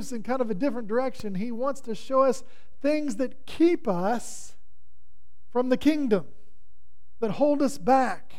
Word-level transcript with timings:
moves 0.00 0.12
in 0.12 0.22
kind 0.22 0.40
of 0.40 0.50
a 0.50 0.54
different 0.54 0.88
direction. 0.88 1.34
He 1.34 1.52
wants 1.52 1.82
to 1.82 1.94
show 1.94 2.22
us 2.22 2.42
things 2.80 3.16
that 3.16 3.44
keep 3.44 3.86
us 3.86 4.56
from 5.50 5.68
the 5.68 5.76
kingdom, 5.76 6.24
that 7.20 7.32
hold 7.32 7.60
us 7.60 7.76
back 7.76 8.32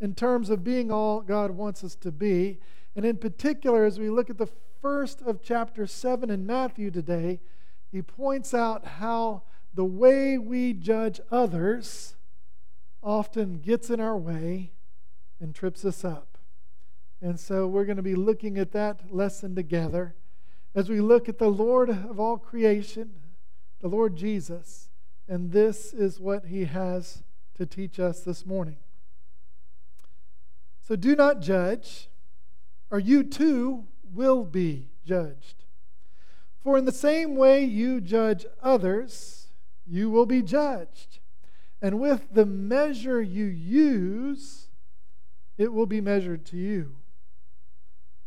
in 0.00 0.14
terms 0.14 0.50
of 0.50 0.62
being 0.62 0.92
all 0.92 1.22
God 1.22 1.52
wants 1.52 1.82
us 1.82 1.94
to 1.96 2.12
be. 2.12 2.58
And 2.94 3.06
in 3.06 3.16
particular, 3.16 3.86
as 3.86 3.98
we 3.98 4.10
look 4.10 4.28
at 4.28 4.36
the 4.36 4.50
first 4.82 5.22
of 5.22 5.40
chapter 5.42 5.86
7 5.86 6.28
in 6.28 6.44
Matthew 6.44 6.90
today, 6.90 7.40
he 7.90 8.02
points 8.02 8.52
out 8.52 8.84
how 8.84 9.44
the 9.72 9.86
way 9.86 10.36
we 10.36 10.74
judge 10.74 11.22
others 11.30 12.16
often 13.02 13.60
gets 13.60 13.88
in 13.88 13.98
our 13.98 14.18
way 14.18 14.72
and 15.40 15.54
trips 15.54 15.86
us 15.86 16.04
up. 16.04 16.36
And 17.22 17.40
so 17.40 17.66
we're 17.66 17.86
going 17.86 17.96
to 17.96 18.02
be 18.02 18.14
looking 18.14 18.58
at 18.58 18.72
that 18.72 19.10
lesson 19.10 19.54
together 19.54 20.14
as 20.78 20.88
we 20.88 21.00
look 21.00 21.28
at 21.28 21.38
the 21.38 21.48
Lord 21.48 21.90
of 21.90 22.20
all 22.20 22.38
creation, 22.38 23.10
the 23.80 23.88
Lord 23.88 24.14
Jesus. 24.14 24.90
And 25.26 25.50
this 25.50 25.92
is 25.92 26.20
what 26.20 26.44
he 26.44 26.66
has 26.66 27.24
to 27.56 27.66
teach 27.66 27.98
us 27.98 28.20
this 28.20 28.46
morning. 28.46 28.76
So 30.86 30.94
do 30.94 31.16
not 31.16 31.40
judge, 31.40 32.08
or 32.92 33.00
you 33.00 33.24
too 33.24 33.86
will 34.14 34.44
be 34.44 34.86
judged. 35.04 35.64
For 36.62 36.78
in 36.78 36.84
the 36.84 36.92
same 36.92 37.34
way 37.34 37.64
you 37.64 38.00
judge 38.00 38.46
others, 38.62 39.48
you 39.84 40.10
will 40.10 40.26
be 40.26 40.42
judged. 40.42 41.18
And 41.82 41.98
with 41.98 42.32
the 42.32 42.46
measure 42.46 43.20
you 43.20 43.46
use, 43.46 44.68
it 45.56 45.72
will 45.72 45.86
be 45.86 46.00
measured 46.00 46.46
to 46.46 46.56
you. 46.56 46.97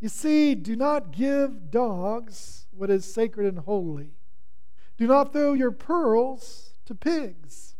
You 0.00 0.08
see, 0.08 0.54
do 0.54 0.76
not 0.76 1.12
give 1.12 1.70
dogs 1.70 2.66
what 2.70 2.88
is 2.90 3.04
sacred 3.04 3.46
and 3.46 3.58
holy. 3.60 4.10
Do 4.96 5.06
not 5.06 5.32
throw 5.32 5.52
your 5.52 5.70
pearls 5.70 6.74
to 6.86 6.94
pigs. 6.94 7.74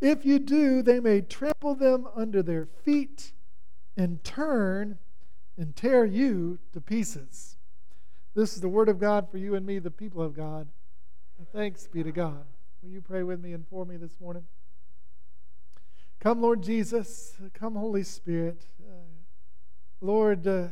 If 0.00 0.26
you 0.26 0.38
do, 0.38 0.82
they 0.82 1.00
may 1.00 1.22
trample 1.22 1.74
them 1.74 2.06
under 2.14 2.42
their 2.42 2.66
feet 2.66 3.32
and 3.96 4.22
turn 4.22 4.98
and 5.56 5.74
tear 5.74 6.04
you 6.04 6.58
to 6.72 6.80
pieces. 6.80 7.56
This 8.34 8.54
is 8.54 8.60
the 8.60 8.68
word 8.68 8.88
of 8.88 8.98
God 8.98 9.30
for 9.30 9.38
you 9.38 9.54
and 9.54 9.64
me, 9.64 9.78
the 9.78 9.90
people 9.90 10.20
of 10.20 10.34
God. 10.34 10.68
Thanks 11.52 11.86
be 11.86 12.02
to 12.02 12.12
God. 12.12 12.44
Will 12.82 12.90
you 12.90 13.00
pray 13.00 13.22
with 13.22 13.40
me 13.40 13.52
and 13.52 13.66
for 13.68 13.86
me 13.86 13.96
this 13.96 14.20
morning? 14.20 14.44
Come, 16.20 16.42
Lord 16.42 16.62
Jesus. 16.62 17.36
Come, 17.54 17.76
Holy 17.76 18.02
Spirit. 18.02 18.66
Uh, 18.80 18.92
Lord, 20.00 20.46
uh, 20.46 20.68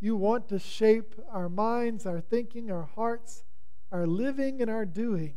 you 0.00 0.16
want 0.16 0.48
to 0.48 0.58
shape 0.58 1.14
our 1.30 1.48
minds, 1.48 2.06
our 2.06 2.20
thinking, 2.20 2.70
our 2.70 2.88
hearts, 2.94 3.44
our 3.90 4.06
living, 4.06 4.60
and 4.60 4.70
our 4.70 4.84
doing. 4.84 5.34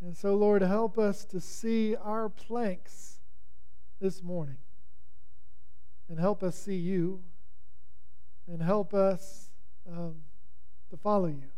And 0.00 0.16
so, 0.16 0.34
Lord, 0.34 0.62
help 0.62 0.98
us 0.98 1.24
to 1.26 1.40
see 1.40 1.94
our 1.94 2.28
planks 2.28 3.20
this 4.00 4.22
morning. 4.22 4.56
And 6.08 6.18
help 6.18 6.42
us 6.42 6.56
see 6.56 6.76
you. 6.76 7.22
And 8.48 8.60
help 8.60 8.92
us 8.92 9.50
um, 9.88 10.16
to 10.90 10.96
follow 10.96 11.28
you. 11.28 11.52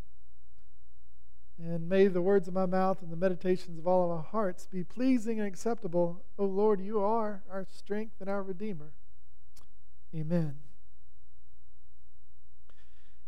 And 1.58 1.88
may 1.88 2.08
the 2.08 2.20
words 2.20 2.46
of 2.46 2.54
my 2.54 2.66
mouth 2.66 3.00
and 3.00 3.10
the 3.10 3.16
meditations 3.16 3.78
of 3.78 3.86
all 3.86 4.04
of 4.04 4.10
our 4.10 4.22
hearts 4.22 4.66
be 4.66 4.84
pleasing 4.84 5.38
and 5.38 5.48
acceptable. 5.48 6.22
O 6.38 6.44
oh 6.44 6.46
Lord, 6.46 6.80
you 6.80 7.00
are 7.00 7.42
our 7.50 7.64
strength 7.70 8.16
and 8.20 8.28
our 8.28 8.42
Redeemer. 8.42 8.92
Amen. 10.14 10.56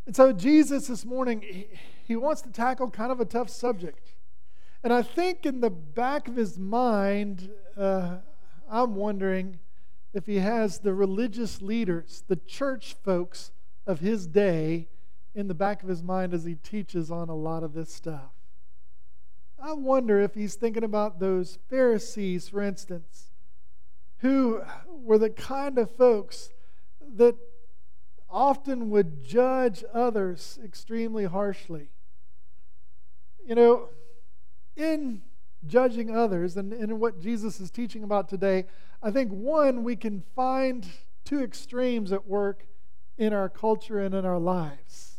And 0.07 0.15
so, 0.15 0.33
Jesus 0.33 0.87
this 0.87 1.05
morning, 1.05 1.67
he, 2.07 2.15
wants 2.15 2.41
to 2.43 2.51
tackle 2.51 2.91
kind 2.91 3.11
of 3.11 3.19
a 3.19 3.25
tough 3.25 3.51
subject. 3.51 4.15
And 4.85 4.93
I 4.93 5.03
think 5.03 5.45
in 5.45 5.61
the 5.61 5.71
back 5.71 6.29
of 6.29 6.37
his 6.37 6.57
mind, 6.57 7.51
uh, 7.77 8.19
I'm 8.71 8.95
wondering 8.95 9.59
if 10.15 10.27
he 10.27 10.37
has 10.37 10.79
the 10.79 10.95
religious 10.95 11.61
leaders, 11.61 12.23
the 12.29 12.37
church 12.37 12.95
folks 13.03 13.51
of 13.85 13.99
his 13.99 14.29
day, 14.29 14.89
in 15.35 15.49
the 15.49 15.55
back 15.55 15.83
of 15.83 15.89
his 15.89 16.03
mind 16.03 16.33
as 16.33 16.45
he 16.45 16.55
teaches 16.55 17.11
on 17.11 17.29
a 17.29 17.35
lot 17.35 17.63
of 17.63 17.75
this 17.75 17.93
stuff. 17.93 18.33
I 19.63 19.75
wonder 19.75 20.21
if 20.21 20.35
he's 20.35 20.55
thinking 20.55 20.85
about 20.85 21.21
those 21.21 21.59
Pharisees, 21.69 22.49
for 22.49 22.63
instance, 22.63 23.33
who 24.19 24.63
were 24.89 25.19
the 25.19 25.31
kind 25.31 25.79
of 25.79 25.95
folks 25.95 26.51
that 27.17 27.35
often 28.29 28.91
would 28.91 29.25
judge 29.25 29.85
others 29.93 30.59
extremely 30.65 31.25
harshly. 31.25 31.89
You 33.47 33.55
know, 33.55 33.89
in 34.77 35.23
judging 35.67 36.15
others 36.15 36.57
and, 36.57 36.73
in 36.73 36.99
what 36.99 37.21
Jesus 37.21 37.61
is 37.61 37.71
teaching 37.71 38.03
about 38.03 38.29
today, 38.29 38.65
I 39.03 39.11
think 39.11 39.31
one, 39.31 39.85
we 39.85 39.97
can 39.97 40.23
find 40.35 40.87
two 41.25 41.43
extremes 41.43 42.13
at 42.13 42.27
work 42.27 42.67
in 43.19 43.33
our 43.33 43.49
culture 43.49 43.99
and 43.99 44.15
in 44.15 44.25
our 44.25 44.39
lives. 44.39 45.17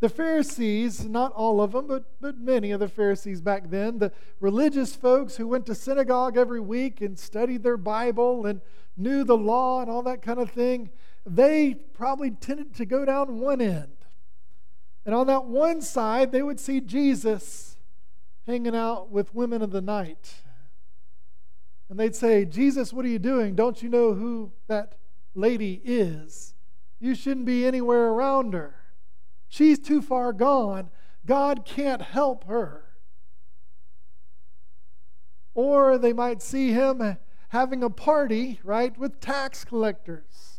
The 0.00 0.08
Pharisees, 0.08 1.06
not 1.06 1.32
all 1.32 1.60
of 1.60 1.72
them, 1.72 1.88
but, 1.88 2.04
but 2.20 2.38
many 2.38 2.70
of 2.70 2.78
the 2.78 2.88
Pharisees 2.88 3.40
back 3.40 3.68
then, 3.68 3.98
the 3.98 4.12
religious 4.38 4.94
folks 4.94 5.36
who 5.36 5.48
went 5.48 5.66
to 5.66 5.74
synagogue 5.74 6.36
every 6.36 6.60
week 6.60 7.00
and 7.00 7.18
studied 7.18 7.64
their 7.64 7.76
Bible 7.76 8.46
and 8.46 8.60
knew 8.96 9.24
the 9.24 9.36
law 9.36 9.80
and 9.80 9.90
all 9.90 10.02
that 10.02 10.22
kind 10.22 10.38
of 10.38 10.50
thing, 10.50 10.90
they 11.34 11.74
probably 11.74 12.30
tended 12.30 12.74
to 12.76 12.86
go 12.86 13.04
down 13.04 13.38
one 13.38 13.60
end. 13.60 13.92
And 15.04 15.14
on 15.14 15.26
that 15.28 15.44
one 15.44 15.80
side, 15.80 16.32
they 16.32 16.42
would 16.42 16.60
see 16.60 16.80
Jesus 16.80 17.76
hanging 18.46 18.74
out 18.74 19.10
with 19.10 19.34
women 19.34 19.62
of 19.62 19.70
the 19.70 19.80
night. 19.80 20.34
And 21.88 21.98
they'd 21.98 22.14
say, 22.14 22.44
Jesus, 22.44 22.92
what 22.92 23.04
are 23.04 23.08
you 23.08 23.18
doing? 23.18 23.54
Don't 23.54 23.82
you 23.82 23.88
know 23.88 24.14
who 24.14 24.52
that 24.66 24.96
lady 25.34 25.80
is? 25.84 26.54
You 27.00 27.14
shouldn't 27.14 27.46
be 27.46 27.66
anywhere 27.66 28.08
around 28.08 28.52
her. 28.54 28.74
She's 29.48 29.78
too 29.78 30.02
far 30.02 30.32
gone. 30.32 30.90
God 31.24 31.64
can't 31.64 32.02
help 32.02 32.44
her. 32.44 32.84
Or 35.54 35.96
they 35.98 36.12
might 36.12 36.42
see 36.42 36.72
him 36.72 37.16
having 37.48 37.82
a 37.82 37.90
party, 37.90 38.60
right, 38.62 38.96
with 38.98 39.20
tax 39.20 39.64
collectors. 39.64 40.57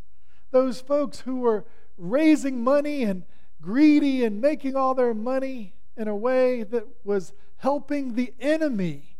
Those 0.51 0.81
folks 0.81 1.21
who 1.21 1.39
were 1.41 1.65
raising 1.97 2.63
money 2.63 3.03
and 3.03 3.23
greedy 3.61 4.23
and 4.23 4.41
making 4.41 4.75
all 4.75 4.93
their 4.93 5.13
money 5.13 5.73
in 5.97 6.07
a 6.07 6.15
way 6.15 6.63
that 6.63 6.87
was 7.03 7.33
helping 7.57 8.13
the 8.13 8.33
enemy 8.39 9.17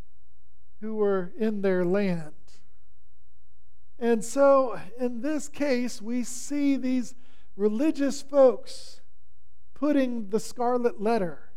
who 0.81 0.95
were 0.95 1.33
in 1.37 1.61
their 1.61 1.83
land. 1.83 2.33
And 3.99 4.23
so, 4.23 4.79
in 4.97 5.21
this 5.21 5.49
case, 5.49 6.01
we 6.01 6.23
see 6.23 6.77
these 6.77 7.15
religious 7.57 8.21
folks 8.21 9.01
putting 9.73 10.29
the 10.29 10.39
scarlet 10.39 11.01
letter 11.01 11.51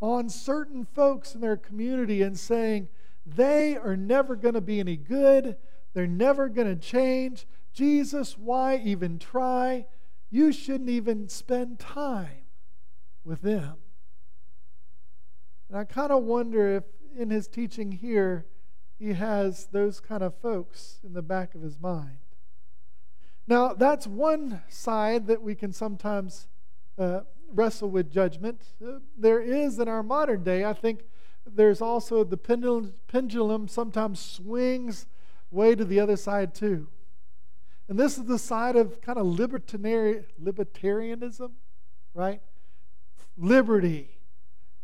on 0.00 0.28
certain 0.28 0.84
folks 0.84 1.34
in 1.34 1.40
their 1.40 1.56
community 1.56 2.22
and 2.22 2.38
saying 2.38 2.88
they 3.24 3.76
are 3.76 3.96
never 3.96 4.36
going 4.36 4.54
to 4.54 4.60
be 4.60 4.78
any 4.78 4.96
good, 4.96 5.56
they're 5.94 6.06
never 6.06 6.48
going 6.48 6.68
to 6.68 6.80
change. 6.80 7.46
Jesus, 7.76 8.38
why 8.38 8.80
even 8.82 9.18
try? 9.18 9.84
You 10.30 10.50
shouldn't 10.50 10.88
even 10.88 11.28
spend 11.28 11.78
time 11.78 12.46
with 13.22 13.42
them. 13.42 13.74
And 15.68 15.78
I 15.78 15.84
kind 15.84 16.10
of 16.10 16.22
wonder 16.22 16.76
if 16.76 16.84
in 17.18 17.28
his 17.28 17.46
teaching 17.46 17.92
here, 17.92 18.46
he 18.98 19.12
has 19.12 19.66
those 19.72 20.00
kind 20.00 20.22
of 20.22 20.34
folks 20.36 21.00
in 21.04 21.12
the 21.12 21.20
back 21.20 21.54
of 21.54 21.60
his 21.60 21.78
mind. 21.78 22.16
Now, 23.46 23.74
that's 23.74 24.06
one 24.06 24.62
side 24.68 25.26
that 25.26 25.42
we 25.42 25.54
can 25.54 25.74
sometimes 25.74 26.48
uh, 26.96 27.20
wrestle 27.52 27.90
with 27.90 28.10
judgment. 28.10 28.62
Uh, 28.82 29.00
there 29.18 29.42
is 29.42 29.78
in 29.78 29.86
our 29.86 30.02
modern 30.02 30.42
day, 30.42 30.64
I 30.64 30.72
think 30.72 31.04
there's 31.46 31.82
also 31.82 32.24
the 32.24 32.38
pendulum, 32.38 32.94
pendulum 33.06 33.68
sometimes 33.68 34.18
swings 34.18 35.06
way 35.50 35.74
to 35.74 35.84
the 35.84 36.00
other 36.00 36.16
side 36.16 36.54
too. 36.54 36.88
And 37.88 37.98
this 37.98 38.18
is 38.18 38.24
the 38.24 38.38
side 38.38 38.76
of 38.76 39.00
kind 39.00 39.18
of 39.18 39.26
libertarianism. 39.26 41.50
right? 42.14 42.40
Liberty. 43.36 44.10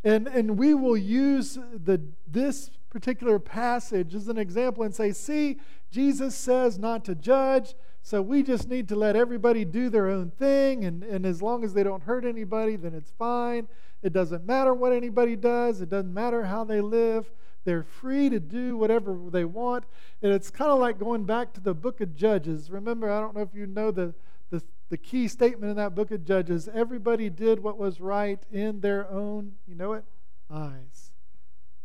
And, 0.05 0.27
and 0.29 0.59
we 0.59 0.75
will 0.75 0.97
use 0.97 1.55
the, 1.55 2.01
this 2.27 2.71
particular 2.91 3.39
passage 3.39 4.15
as 4.15 4.29
an 4.29 4.39
example 4.39 4.85
and 4.85 4.95
say, 4.95 5.13
see, 5.13 5.59
Jesus 5.91 6.35
says 6.35 6.79
not 6.79 7.05
to 7.07 7.15
judge, 7.15 7.75
so 8.03 8.21
we 8.21 8.43
just 8.43 8.69
need 8.69 8.89
to 8.89 8.97
let 8.97 9.15
everybody 9.15 9.65
do 9.65 9.89
their 9.89 10.09
own 10.09 10.31
thing, 10.31 10.85
and, 10.85 11.05
and 11.05 11.25
as 11.25 11.41
long 11.41 11.63
as 11.65 11.73
they 11.73 11.85
don't 11.85 12.03
hurt 12.03 12.25
anybody, 12.25 12.75
then 12.77 12.95
it's 12.95 13.13
fine. 13.13 13.69
It 14.03 14.13
doesn't 14.13 14.45
matter 14.45 14.75
what 14.75 14.93
anybody 14.93 15.37
does, 15.37 15.81
it 15.81 15.89
doesn't 15.89 16.13
matter 16.13 16.45
how 16.45 16.65
they 16.65 16.81
live. 16.81 17.31
They're 17.65 17.85
free 17.85 18.29
to 18.31 18.41
do 18.41 18.77
whatever 18.77 19.17
they 19.31 19.45
want. 19.45 19.85
And 20.21 20.33
it's 20.33 20.51
kind 20.51 20.71
of 20.71 20.79
like 20.79 20.99
going 20.99 21.25
back 21.25 21.53
to 21.55 21.61
the 21.61 21.75
book 21.75 22.01
of 22.01 22.15
Judges. 22.15 22.71
Remember, 22.71 23.11
I 23.11 23.21
don't 23.21 23.35
know 23.37 23.43
if 23.43 23.55
you 23.55 23.67
know 23.67 23.91
the, 23.91 24.15
the, 24.51 24.63
the 24.89 24.97
key 24.97 25.29
statement 25.29 25.71
in 25.71 25.77
that 25.77 25.95
book 25.95 26.11
of 26.11 26.25
Judges 26.25 26.69
everybody 26.73 27.31
did 27.31 27.63
what 27.63 27.79
was 27.79 28.01
right 28.01 28.41
in 28.51 28.81
their 28.81 29.09
own, 29.11 29.53
you 29.67 29.75
know 29.75 29.93
it, 29.93 30.05
eyes. 30.51 31.13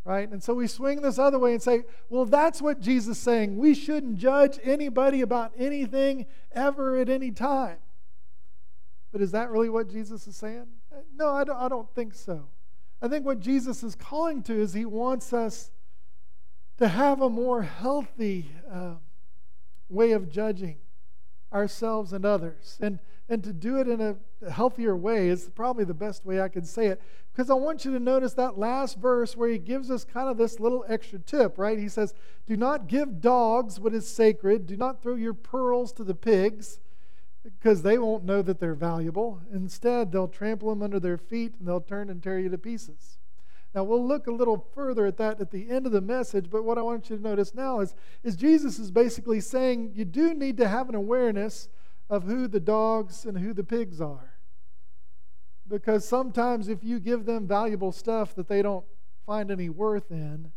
Right? 0.04 0.30
And 0.30 0.42
so 0.42 0.54
we 0.54 0.68
swing 0.68 1.02
this 1.02 1.20
other 1.20 1.38
way 1.38 1.52
and 1.52 1.62
say, 1.62 1.84
well, 2.10 2.26
that's 2.26 2.62
what 2.62 2.80
Jesus 2.80 3.18
is 3.18 3.24
saying. 3.24 3.58
We 3.58 3.76
shouldn't 3.76 4.18
judge 4.18 4.58
anybody 4.64 5.22
about 5.22 5.52
anything 5.58 6.28
ever 6.54 6.98
at 6.98 7.10
any 7.10 7.32
time. 7.32 7.78
But 9.12 9.22
is 9.22 9.32
that 9.32 9.52
really 9.52 9.70
what 9.70 9.90
Jesus 9.90 10.26
is 10.26 10.36
saying? 10.36 10.68
Uh, 10.92 11.02
no, 11.16 11.30
I 11.30 11.44
don't, 11.44 11.58
I 11.58 11.68
don't 11.68 11.94
think 11.94 12.14
so. 12.14 12.48
I 13.02 13.08
think 13.08 13.26
what 13.26 13.40
Jesus 13.40 13.84
is 13.84 13.96
calling 13.96 14.42
to 14.44 14.60
is 14.60 14.74
he 14.74 14.86
wants 14.86 15.34
us 15.34 15.72
to 16.78 16.88
have 16.88 17.22
a 17.22 17.30
more 17.30 17.64
healthy 17.64 18.52
uh, 18.72 18.96
way 19.90 20.12
of 20.12 20.30
judging 20.30 20.78
ourselves 21.54 22.14
and 22.14 22.26
others. 22.26 22.78
And, 22.82 23.00
and 23.30 23.44
to 23.44 23.54
do 23.54 23.78
it 23.80 23.88
in 23.88 24.02
a 24.02 24.16
healthier 24.50 24.96
way 24.96 25.30
is 25.30 25.50
probably 25.56 25.86
the 25.86 25.94
best 25.94 26.26
way 26.26 26.42
I 26.42 26.50
can 26.50 26.66
say 26.66 26.88
it. 26.88 27.02
Because 27.32 27.50
I 27.50 27.54
want 27.54 27.86
you 27.86 27.92
to 27.94 28.00
notice 28.00 28.34
that 28.34 28.58
last 28.58 28.98
verse 28.98 29.38
where 29.38 29.50
he 29.50 29.60
gives 29.60 29.92
us 29.92 30.04
kind 30.04 30.28
of 30.28 30.38
this 30.38 30.60
little 30.60 30.84
extra 30.88 31.20
tip, 31.20 31.58
right? 31.58 31.78
He 31.78 31.90
says, 31.90 32.16
Do 32.48 32.58
not 32.58 32.88
give 32.88 33.22
dogs 33.22 33.80
what 33.80 33.94
is 33.94 34.08
sacred, 34.08 34.66
do 34.66 34.76
not 34.76 35.04
throw 35.04 35.16
your 35.16 35.36
pearls 35.36 35.94
to 35.94 36.04
the 36.04 36.16
pigs 36.16 36.80
because 37.60 37.82
they 37.82 37.98
won't 37.98 38.26
know 38.26 38.42
that 38.42 38.60
they're 38.60 38.76
valuable. 38.76 39.42
Instead, 39.54 40.12
they'll 40.12 40.28
trample 40.28 40.70
them 40.70 40.82
under 40.82 41.00
their 41.00 41.18
feet 41.18 41.54
and 41.60 41.68
they'll 41.68 41.82
turn 41.82 42.10
and 42.10 42.22
tear 42.22 42.40
you 42.40 42.50
to 42.50 42.58
pieces. 42.58 43.20
Now, 43.74 43.84
we'll 43.84 44.06
look 44.06 44.28
a 44.28 44.32
little 44.32 44.68
further 44.74 45.06
at 45.06 45.18
that 45.18 45.40
at 45.40 45.52
the 45.52 45.70
end 45.70 45.86
of 45.86 45.92
the 45.92 46.02
message, 46.02 46.50
but 46.50 46.64
what 46.64 46.78
I 46.78 46.82
want 46.82 47.10
you 47.10 47.18
to 47.18 47.22
notice 47.22 47.54
now 47.54 47.80
is, 47.80 47.94
is 48.24 48.36
Jesus 48.36 48.80
is 48.80 48.92
basically 48.92 49.40
saying 49.40 49.92
you 49.94 50.06
do 50.06 50.34
need 50.34 50.58
to 50.58 50.68
have 50.68 50.90
an 50.90 50.96
awareness 50.96 51.70
of 52.10 52.24
who 52.24 52.48
the 52.48 52.60
dogs 52.60 53.26
and 53.26 53.38
who 53.38 53.54
the 53.54 53.64
pigs 53.64 54.02
are. 54.02 54.34
Because 55.68 56.08
sometimes 56.08 56.70
if 56.70 56.84
you 56.84 57.00
give 57.00 57.26
them 57.26 57.46
valuable 57.46 57.92
stuff 57.92 58.34
that 58.36 58.48
they 58.48 58.62
don't 58.62 58.86
find 59.26 59.52
any 59.52 59.70
worth 59.70 60.10
in, 60.12 60.52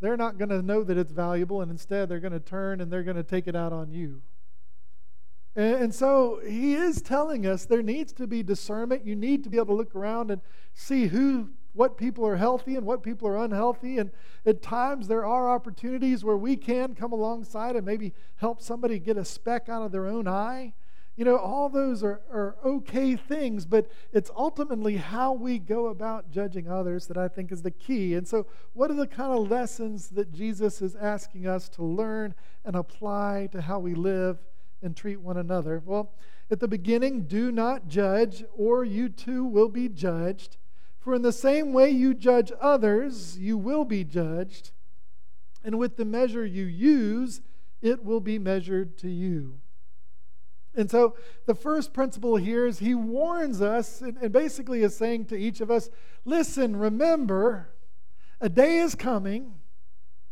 they're 0.00 0.16
not 0.16 0.38
going 0.38 0.50
to 0.50 0.62
know 0.62 0.84
that 0.84 0.96
it's 0.96 1.12
valuable, 1.12 1.62
and 1.62 1.70
instead 1.70 2.08
they're 2.08 2.20
going 2.20 2.32
to 2.32 2.40
turn 2.40 2.80
and 2.80 2.92
they're 2.92 3.02
going 3.02 3.16
to 3.16 3.22
take 3.22 3.48
it 3.48 3.56
out 3.56 3.72
on 3.72 3.90
you. 3.90 4.22
And, 5.56 5.94
so 5.94 6.40
he 6.46 6.74
is 6.74 7.00
telling 7.00 7.46
us 7.46 7.64
there 7.64 7.82
needs 7.82 8.12
to 8.14 8.26
be 8.26 8.42
discernment. 8.42 9.06
You 9.06 9.16
need 9.16 9.42
to 9.44 9.50
be 9.50 9.56
able 9.56 9.68
to 9.68 9.72
look 9.72 9.96
around 9.96 10.30
and 10.30 10.42
see 10.74 11.06
who, 11.06 11.48
what 11.72 11.96
people 11.96 12.26
are 12.26 12.36
healthy 12.36 12.76
and 12.76 12.84
what 12.84 13.02
people 13.02 13.26
are 13.26 13.42
unhealthy. 13.42 13.96
And 13.96 14.10
at 14.44 14.60
times 14.60 15.08
there 15.08 15.24
are 15.24 15.50
opportunities 15.50 16.22
where 16.22 16.36
we 16.36 16.56
can 16.56 16.94
come 16.94 17.12
alongside 17.12 17.74
and 17.74 17.86
maybe 17.86 18.12
help 18.36 18.60
somebody 18.60 18.98
get 18.98 19.16
a 19.16 19.24
speck 19.24 19.70
out 19.70 19.82
of 19.82 19.92
their 19.92 20.06
own 20.06 20.28
eye. 20.28 20.74
You 21.16 21.24
know, 21.24 21.38
all 21.38 21.70
those 21.70 22.04
are, 22.04 22.20
are 22.30 22.56
okay 22.62 23.16
things, 23.16 23.64
but 23.64 23.90
it's 24.12 24.30
ultimately 24.36 24.98
how 24.98 25.32
we 25.32 25.58
go 25.58 25.86
about 25.86 26.30
judging 26.30 26.68
others 26.68 27.06
that 27.06 27.16
I 27.16 27.28
think 27.28 27.50
is 27.50 27.62
the 27.62 27.70
key. 27.70 28.12
And 28.12 28.28
so, 28.28 28.46
what 28.74 28.90
are 28.90 28.94
the 28.94 29.06
kind 29.06 29.32
of 29.32 29.50
lessons 29.50 30.10
that 30.10 30.30
Jesus 30.30 30.82
is 30.82 30.94
asking 30.94 31.46
us 31.46 31.70
to 31.70 31.82
learn 31.82 32.34
and 32.66 32.76
apply 32.76 33.48
to 33.52 33.62
how 33.62 33.78
we 33.78 33.94
live? 33.94 34.36
And 34.86 34.96
treat 34.96 35.20
one 35.20 35.36
another. 35.36 35.82
Well, 35.84 36.14
at 36.50 36.60
the 36.60 36.68
beginning, 36.68 37.24
do 37.24 37.52
not 37.52 37.88
judge, 37.88 38.44
or 38.56 38.84
you 38.84 39.10
too 39.10 39.44
will 39.44 39.68
be 39.68 39.90
judged. 39.90 40.56
For 40.98 41.14
in 41.14 41.22
the 41.22 41.32
same 41.32 41.72
way 41.72 41.90
you 41.90 42.14
judge 42.14 42.50
others, 42.60 43.38
you 43.38 43.58
will 43.58 43.84
be 43.84 44.04
judged. 44.04 44.70
And 45.62 45.78
with 45.78 45.96
the 45.96 46.04
measure 46.04 46.46
you 46.46 46.64
use, 46.64 47.42
it 47.82 48.04
will 48.04 48.20
be 48.20 48.38
measured 48.38 48.96
to 48.98 49.10
you. 49.10 49.60
And 50.74 50.90
so 50.90 51.16
the 51.46 51.54
first 51.54 51.92
principle 51.92 52.36
here 52.36 52.66
is 52.66 52.78
he 52.78 52.94
warns 52.94 53.62
us 53.62 54.00
and, 54.02 54.30
basically 54.30 54.82
is 54.82 54.96
saying 54.96 55.26
to 55.26 55.36
each 55.36 55.60
of 55.60 55.70
us 55.70 55.88
listen, 56.24 56.76
remember, 56.76 57.70
a 58.40 58.48
day 58.48 58.78
is 58.78 58.94
coming, 58.94 59.54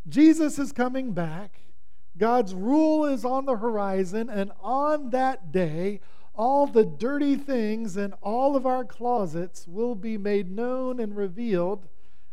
Jesus 0.09 0.59
is 0.59 0.71
coming 0.71 1.13
back. 1.13 1.61
God's 2.17 2.55
rule 2.55 3.05
is 3.05 3.25
on 3.25 3.45
the 3.45 3.57
horizon, 3.57 4.31
and 4.31 4.53
on 4.61 5.11
that 5.11 5.51
day, 5.51 6.01
all 6.35 6.67
the 6.67 6.85
dirty 6.85 7.37
things 7.37 7.97
in 7.97 8.13
all 8.15 8.57
of 8.57 8.67
our 8.67 8.85
closets 8.85 9.67
will 9.67 9.95
be 9.95 10.19
made 10.19 10.51
known 10.51 11.01
and 11.01 11.17
revealed, 11.17 11.87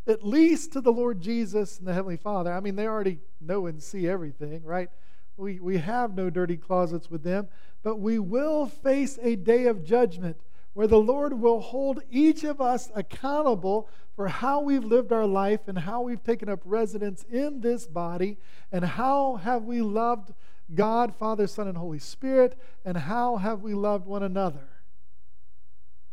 at 0.08 0.26
least 0.26 0.74
to 0.74 0.82
the 0.82 0.92
Lord 0.92 1.22
Jesus 1.22 1.78
and 1.80 1.88
the 1.88 1.94
Heavenly 1.94 2.18
Father. 2.18 2.52
I 2.52 2.60
mean, 2.60 2.76
they 2.76 2.88
already 2.88 3.20
know 3.40 3.68
and 3.68 3.82
see 3.82 4.08
everything, 4.08 4.64
right? 4.64 4.90
We, 5.38 5.60
we 5.60 5.78
have 5.78 6.16
no 6.16 6.30
dirty 6.30 6.58
closets 6.58 7.10
with 7.10 7.24
them, 7.24 7.48
but 7.84 8.00
we 8.00 8.20
will 8.20 8.68
face 8.68 9.18
a 9.22 9.36
day 9.36 9.66
of 9.66 9.84
judgment 9.84 10.38
where 10.74 10.88
the 10.88 11.00
Lord 11.00 11.34
will 11.34 11.60
hold 11.60 12.02
each 12.10 12.44
of 12.44 12.62
us 12.62 12.90
accountable 12.96 13.90
for 14.16 14.28
how 14.28 14.62
we've 14.62 14.84
lived 14.84 15.12
our 15.12 15.26
life 15.26 15.68
and 15.68 15.80
how 15.80 16.02
we've 16.02 16.24
taken 16.24 16.50
up 16.50 16.62
residence 16.64 17.24
in 17.32 17.62
this 17.62 17.88
body 17.88 18.38
and 18.72 18.84
how 18.84 19.36
have 19.38 19.64
we 19.64 19.82
loved 19.82 20.34
God, 20.74 21.16
Father, 21.16 21.48
Son, 21.48 21.68
and 21.68 21.78
Holy 21.78 22.00
Spirit, 22.00 22.58
and 22.86 22.96
how 22.96 23.38
have 23.38 23.62
we 23.62 23.74
loved 23.74 24.06
one 24.06 24.24
another. 24.24 24.68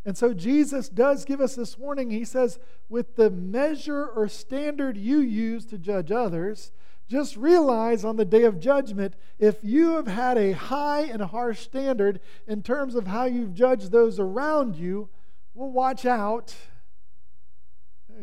And 0.04 0.16
so 0.16 0.32
Jesus 0.32 0.88
does 0.88 1.24
give 1.24 1.40
us 1.40 1.54
this 1.54 1.76
warning. 1.76 2.10
He 2.10 2.24
says, 2.24 2.58
with 2.88 3.16
the 3.16 3.30
measure 3.30 4.06
or 4.06 4.26
standard 4.26 4.96
you 4.96 5.18
use 5.20 5.66
to 5.66 5.78
judge 5.78 6.10
others, 6.10 6.72
just 7.08 7.36
realize 7.36 8.04
on 8.04 8.16
the 8.16 8.24
day 8.24 8.42
of 8.42 8.60
judgment, 8.60 9.14
if 9.38 9.56
you 9.62 9.96
have 9.96 10.06
had 10.06 10.36
a 10.36 10.52
high 10.52 11.02
and 11.02 11.22
harsh 11.22 11.60
standard 11.60 12.20
in 12.46 12.62
terms 12.62 12.94
of 12.94 13.06
how 13.06 13.24
you've 13.24 13.54
judged 13.54 13.90
those 13.90 14.20
around 14.20 14.76
you, 14.76 15.08
well, 15.54 15.70
watch 15.70 16.04
out. 16.04 16.54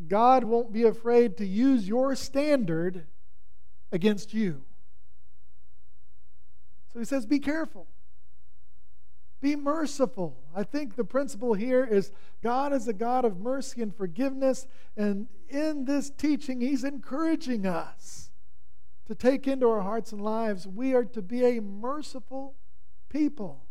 God 0.08 0.44
won't 0.44 0.72
be 0.72 0.84
afraid 0.84 1.38
to 1.38 1.46
use 1.46 1.88
your 1.88 2.16
standard 2.16 3.08
against 3.92 4.34
you. 4.34 4.62
So 6.94 7.00
he 7.00 7.06
says, 7.06 7.26
be 7.26 7.40
careful. 7.40 7.88
Be 9.42 9.56
merciful. 9.56 10.38
I 10.56 10.64
think 10.64 10.96
the 10.96 11.04
principle 11.04 11.54
here 11.54 11.84
is 11.84 12.12
God 12.42 12.72
is 12.72 12.88
a 12.88 12.94
God 12.94 13.26
of 13.26 13.40
mercy 13.40 13.82
and 13.82 13.96
forgiveness. 13.96 14.68
And 14.96 15.28
in 15.50 15.86
this 15.86 16.10
teaching, 16.10 16.62
he's 16.62 16.84
encouraging 16.84 17.66
us 17.66 18.32
to 19.08 19.16
take 19.16 19.48
into 19.48 19.70
our 19.70 19.82
hearts 19.82 20.12
and 20.12 20.22
lives. 20.22 20.68
We 20.68 20.94
are 20.94 21.06
to 21.06 21.22
be 21.22 21.46
a 21.46 21.62
merciful 21.62 22.56
people. 23.10 23.66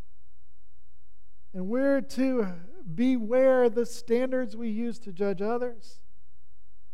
And 1.53 1.67
we're 1.67 2.01
to 2.01 2.47
beware 2.93 3.69
the 3.69 3.85
standards 3.85 4.55
we 4.55 4.69
use 4.69 4.99
to 4.99 5.11
judge 5.11 5.41
others 5.41 5.99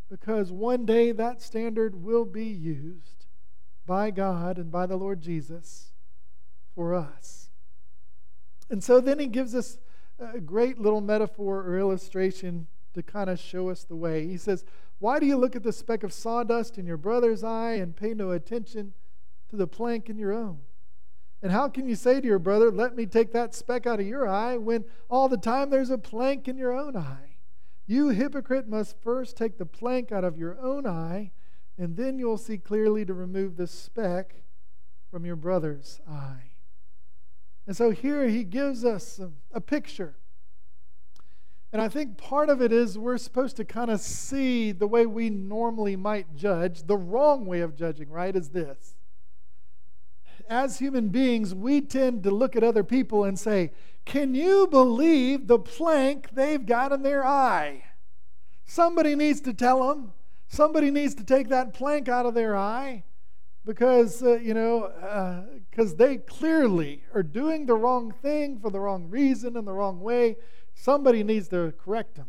because 0.10 0.52
one 0.52 0.86
day 0.86 1.12
that 1.14 1.42
standard 1.42 2.04
will 2.04 2.26
be 2.26 2.46
used 2.46 3.26
by 3.86 4.12
God 4.12 4.58
and 4.58 4.72
by 4.72 4.86
the 4.86 4.98
Lord 4.98 5.22
Jesus 5.22 5.94
for 6.76 6.94
us. 6.94 7.50
And 8.70 8.84
so 8.84 9.00
then 9.02 9.20
he 9.20 9.28
gives 9.28 9.56
us 9.56 9.78
a 10.20 10.40
great 10.40 10.80
little 10.80 11.02
metaphor 11.02 11.62
or 11.62 11.80
illustration 11.80 12.68
to 12.94 13.02
kind 13.02 13.30
of 13.30 13.40
show 13.40 13.70
us 13.70 13.84
the 13.84 13.96
way. 13.96 14.28
He 14.28 14.38
says, 14.38 14.66
why 15.02 15.20
do 15.20 15.26
you 15.26 15.36
look 15.36 15.56
at 15.56 15.64
the 15.64 15.74
speck 15.74 16.04
of 16.04 16.14
sawdust 16.14 16.78
in 16.78 16.86
your 16.86 16.96
brother's 16.96 17.44
eye 17.44 17.74
and 17.74 17.96
pay 17.96 18.14
no 18.14 18.30
attention 18.30 18.94
to 19.50 19.56
the 19.56 19.66
plank 19.66 20.12
in 20.12 20.18
your 20.20 20.32
own? 20.32 20.60
And 21.42 21.52
how 21.52 21.70
can 21.70 21.90
you 21.90 21.96
say 21.96 22.22
to 22.22 22.28
your 22.28 22.38
brother, 22.38 22.70
Let 22.70 22.96
me 22.96 23.08
take 23.08 23.34
that 23.34 23.56
speck 23.56 23.88
out 23.88 24.00
of 24.00 24.06
your 24.06 24.28
eye, 24.28 24.58
when 24.58 24.86
all 25.10 25.28
the 25.28 25.38
time 25.38 25.72
there's 25.72 25.90
a 25.90 25.98
plank 25.98 26.48
in 26.48 26.56
your 26.56 26.72
own 26.72 26.96
eye? 26.96 27.38
You 27.88 28.10
hypocrite 28.10 28.68
must 28.68 29.02
first 29.02 29.36
take 29.36 29.58
the 29.58 29.66
plank 29.66 30.12
out 30.12 30.24
of 30.24 30.38
your 30.38 30.60
own 30.62 30.86
eye, 30.86 31.32
and 31.80 31.98
then 31.98 32.20
you'll 32.20 32.38
see 32.38 32.60
clearly 32.60 33.04
to 33.06 33.14
remove 33.16 33.58
the 33.58 33.66
speck 33.66 34.44
from 35.10 35.26
your 35.26 35.36
brother's 35.36 36.00
eye. 36.08 36.52
And 37.66 37.76
so 37.76 37.90
here 37.90 38.28
he 38.28 38.44
gives 38.44 38.86
us 38.86 39.20
a, 39.52 39.62
picture 39.62 40.14
and 41.72 41.82
I 41.82 41.88
think 41.88 42.18
part 42.18 42.50
of 42.50 42.62
it 42.62 42.72
is 42.72 42.98
we're 42.98 43.18
supposed 43.18 43.56
to 43.58 43.66
kind 43.66 43.90
of 43.90 44.02
see 44.02 44.72
the 44.72 44.88
way 44.88 45.06
we 45.06 45.30
normally 45.30 45.96
might 45.96 46.36
judge. 46.36 46.84
The 46.84 46.98
wrong 46.98 47.46
way 47.46 47.62
of 47.62 47.76
judging, 47.76 48.10
right, 48.10 48.36
is 48.36 48.50
this 48.50 48.96
as 50.52 50.80
human 50.80 51.08
beings, 51.08 51.56
we 51.56 51.80
tend 51.80 52.24
to 52.24 52.30
look 52.30 52.58
at 52.58 52.64
other 52.64 52.84
people 52.84 53.24
and 53.24 53.40
say, 53.40 53.72
Can 54.06 54.36
you 54.36 54.68
believe 54.68 55.48
the 55.48 55.58
plank 55.58 56.30
they've 56.34 56.66
got 56.66 56.92
in 56.92 57.04
their 57.04 57.26
eye? 57.26 57.86
Somebody 58.66 59.16
needs 59.16 59.40
to 59.42 59.54
tell 59.54 59.88
them. 59.88 60.12
Somebody 60.50 60.92
needs 60.92 61.16
to 61.16 61.24
take 61.24 61.48
that 61.50 61.74
plank 61.74 62.10
out 62.10 62.26
of 62.26 62.34
their 62.34 62.58
eye 62.58 63.06
because, 63.64 64.22
uh, 64.22 64.40
you 64.40 64.54
know, 64.54 64.92
because 65.70 65.94
uh, 65.94 65.98
they 65.98 66.18
clearly 66.18 67.04
are 67.14 67.24
doing 67.24 67.66
the 67.66 67.76
wrong 67.76 68.14
thing 68.22 68.60
for 68.60 68.70
the 68.70 68.80
wrong 68.80 69.10
reason 69.10 69.56
and 69.56 69.66
the 69.66 69.72
wrong 69.72 70.02
way. 70.02 70.36
Somebody 70.82 71.24
needs 71.24 71.48
to 71.50 71.76
correct 71.78 72.16
them. 72.16 72.26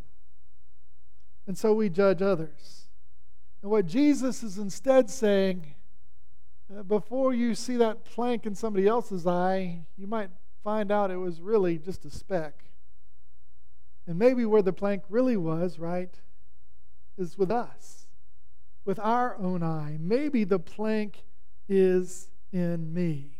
And 1.47 1.57
so 1.57 1.73
we 1.73 1.89
judge 1.89 2.21
others. 2.21 2.85
And 3.63 3.71
what 3.71 3.87
Jesus 3.87 4.43
is 4.43 4.59
instead 4.59 5.09
saying, 5.09 5.73
uh, 6.71 6.83
before 6.83 7.33
you 7.33 7.55
see 7.55 7.77
that 7.77 8.05
plank 8.05 8.45
in 8.45 8.53
somebody 8.53 8.87
else's 8.87 9.25
eye, 9.25 9.79
you 9.97 10.05
might 10.05 10.29
find 10.63 10.91
out 10.91 11.09
it 11.09 11.17
was 11.17 11.41
really 11.41 11.79
just 11.79 12.05
a 12.05 12.11
speck. 12.11 12.65
And 14.05 14.19
maybe 14.19 14.45
where 14.45 14.61
the 14.61 14.71
plank 14.71 15.01
really 15.09 15.35
was, 15.35 15.79
right, 15.79 16.13
is 17.17 17.39
with 17.39 17.49
us, 17.49 18.05
with 18.85 18.99
our 18.99 19.35
own 19.39 19.63
eye. 19.63 19.97
Maybe 19.99 20.43
the 20.43 20.59
plank 20.59 21.23
is 21.67 22.29
in 22.51 22.93
me. 22.93 23.39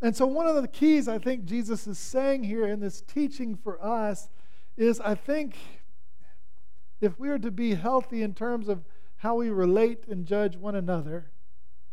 And 0.00 0.16
so, 0.16 0.26
one 0.26 0.46
of 0.46 0.60
the 0.60 0.68
keys 0.68 1.08
I 1.08 1.18
think 1.18 1.44
Jesus 1.44 1.86
is 1.86 1.98
saying 1.98 2.44
here 2.44 2.66
in 2.66 2.80
this 2.80 3.00
teaching 3.00 3.56
for 3.56 3.84
us 3.84 4.28
is 4.76 5.00
I 5.00 5.16
think 5.16 5.56
if 7.00 7.18
we 7.18 7.28
are 7.30 7.38
to 7.38 7.50
be 7.50 7.74
healthy 7.74 8.22
in 8.22 8.34
terms 8.34 8.68
of 8.68 8.84
how 9.16 9.36
we 9.36 9.50
relate 9.50 10.04
and 10.08 10.24
judge 10.24 10.56
one 10.56 10.76
another, 10.76 11.32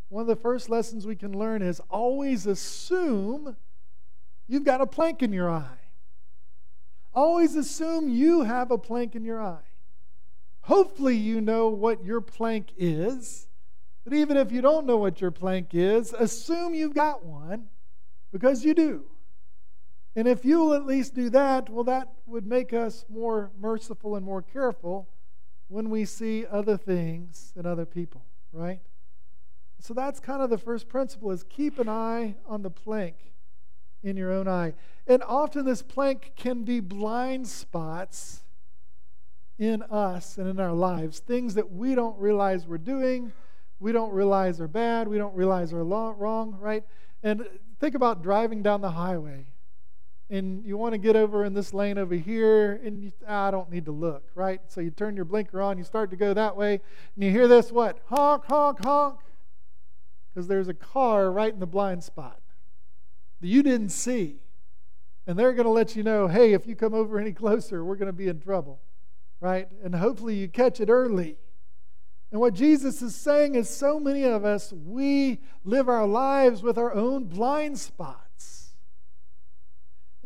one 0.10 0.22
of 0.22 0.28
the 0.28 0.36
first 0.36 0.70
lessons 0.70 1.08
we 1.08 1.16
can 1.16 1.38
learn 1.38 1.64
is 1.64 1.82
always 1.90 2.46
assume 2.46 3.56
you've 4.48 4.64
got 4.64 4.82
a 4.82 4.86
plank 4.86 5.24
in 5.24 5.34
your 5.34 5.50
eye. 5.50 5.80
Always 7.14 7.56
assume 7.56 8.10
you 8.10 8.44
have 8.44 8.70
a 8.70 8.78
plank 8.78 9.16
in 9.16 9.26
your 9.26 9.42
eye. 9.42 9.64
Hopefully, 10.62 11.16
you 11.16 11.42
know 11.42 11.70
what 11.70 12.04
your 12.04 12.22
plank 12.22 12.68
is. 12.78 13.48
But 14.04 14.14
even 14.14 14.38
if 14.38 14.52
you 14.52 14.62
don't 14.62 14.86
know 14.86 14.98
what 14.98 15.22
your 15.22 15.32
plank 15.32 15.70
is, 15.74 16.14
assume 16.14 16.76
you've 16.76 16.94
got 16.94 17.26
one 17.26 17.70
because 18.36 18.66
you 18.66 18.74
do. 18.74 19.02
And 20.14 20.28
if 20.28 20.44
you'll 20.44 20.74
at 20.74 20.86
least 20.86 21.16
do 21.16 21.30
that, 21.30 21.70
well, 21.70 21.86
that 21.86 22.10
would 22.26 22.46
make 22.46 22.74
us 22.74 23.06
more 23.08 23.50
merciful 23.58 24.18
and 24.18 24.26
more 24.26 24.42
careful 24.42 25.08
when 25.70 25.90
we 25.90 26.04
see 26.04 26.46
other 26.46 26.76
things 26.76 27.54
and 27.56 27.66
other 27.66 27.86
people, 27.86 28.26
right? 28.52 28.82
So 29.80 29.94
that's 29.94 30.20
kind 30.20 30.42
of 30.42 30.50
the 30.50 30.58
first 30.58 30.90
principle 30.90 31.32
is 31.32 31.44
keep 31.44 31.80
an 31.80 31.88
eye 31.88 32.36
on 32.46 32.62
the 32.62 32.70
plank 32.70 33.16
in 34.04 34.18
your 34.18 34.34
own 34.34 34.50
eye. 34.50 34.74
And 35.08 35.24
often 35.24 35.64
this 35.64 35.82
plank 35.82 36.34
can 36.36 36.64
be 36.66 36.82
blind 36.82 37.48
spots 37.48 38.44
in 39.58 39.82
us 39.84 40.38
and 40.38 40.50
in 40.50 40.60
our 40.60 40.74
lives, 40.74 41.20
things 41.20 41.54
that 41.54 41.72
we 41.72 41.96
don't 41.96 42.20
realize 42.20 42.68
we're 42.68 42.80
doing, 42.80 43.32
we 43.80 43.94
don't 43.94 44.12
realize 44.12 44.60
are 44.60 44.68
bad, 44.68 45.08
we 45.08 45.18
don't 45.18 45.36
realize 45.36 45.72
are 45.72 45.86
wrong, 45.86 46.58
right? 46.60 46.84
And 47.24 47.48
think 47.80 47.96
about 47.96 48.22
driving 48.22 48.62
down 48.62 48.82
the 48.82 48.92
highway 48.92 49.48
and 50.30 50.66
you 50.66 50.76
want 50.76 50.94
to 50.94 50.98
get 50.98 51.16
over 51.16 51.46
in 51.46 51.54
this 51.54 51.74
lane 51.74 51.98
over 51.98 52.16
here, 52.16 52.82
and 52.84 52.98
you, 52.98 53.12
ah, 53.28 53.48
I 53.48 53.52
don't 53.52 53.70
need 53.70 53.86
to 53.86 53.92
look, 53.92 54.24
right? 54.34 54.60
So 54.68 54.82
you 54.82 54.90
turn 54.90 55.16
your 55.16 55.26
blinker 55.26 55.62
on, 55.62 55.78
you 55.78 55.84
start 55.84 56.10
to 56.12 56.16
go 56.16 56.34
that 56.34 56.56
way, 56.56 56.82
and 57.16 57.24
you 57.24 57.30
hear 57.30 57.48
this 57.48 57.72
what? 57.72 58.00
Honk, 58.08 58.46
honk, 58.46 58.84
honk. 58.84 59.20
Because 60.34 60.48
there's 60.48 60.68
a 60.68 60.74
car 60.74 61.32
right 61.32 61.54
in 61.54 61.60
the 61.60 61.68
blind 61.68 62.04
spot 62.04 62.40
that 63.40 63.48
you 63.48 63.62
didn't 63.62 63.90
see. 63.90 64.38
And 65.28 65.38
they're 65.38 65.54
going 65.54 65.66
to 65.66 65.72
let 65.72 65.96
you 65.96 66.04
know, 66.04 66.28
hey, 66.28 66.54
if 66.54 66.68
you 66.68 66.76
come 66.76 66.94
over 66.94 67.20
any 67.20 67.32
closer, 67.34 67.84
we're 67.86 67.96
going 67.96 68.08
to 68.08 68.14
be 68.14 68.28
in 68.28 68.40
trouble, 68.40 68.80
right? 69.40 69.68
And 69.84 69.94
hopefully 69.94 70.36
you 70.36 70.48
catch 70.48 70.80
it 70.80 70.90
early. 70.90 71.38
And 72.32 72.42
what 72.42 72.54
Jesus 72.54 73.02
is 73.02 73.16
saying 73.16 73.56
is 73.56 73.70
so 73.70 74.00
many 74.00 74.24
of 74.24 74.44
us, 74.44 74.74
we 74.74 75.40
live 75.64 75.88
our 75.88 76.06
lives 76.06 76.64
with 76.64 76.78
our 76.78 76.94
own 76.94 77.26
blind 77.26 77.80
spots. 77.80 78.76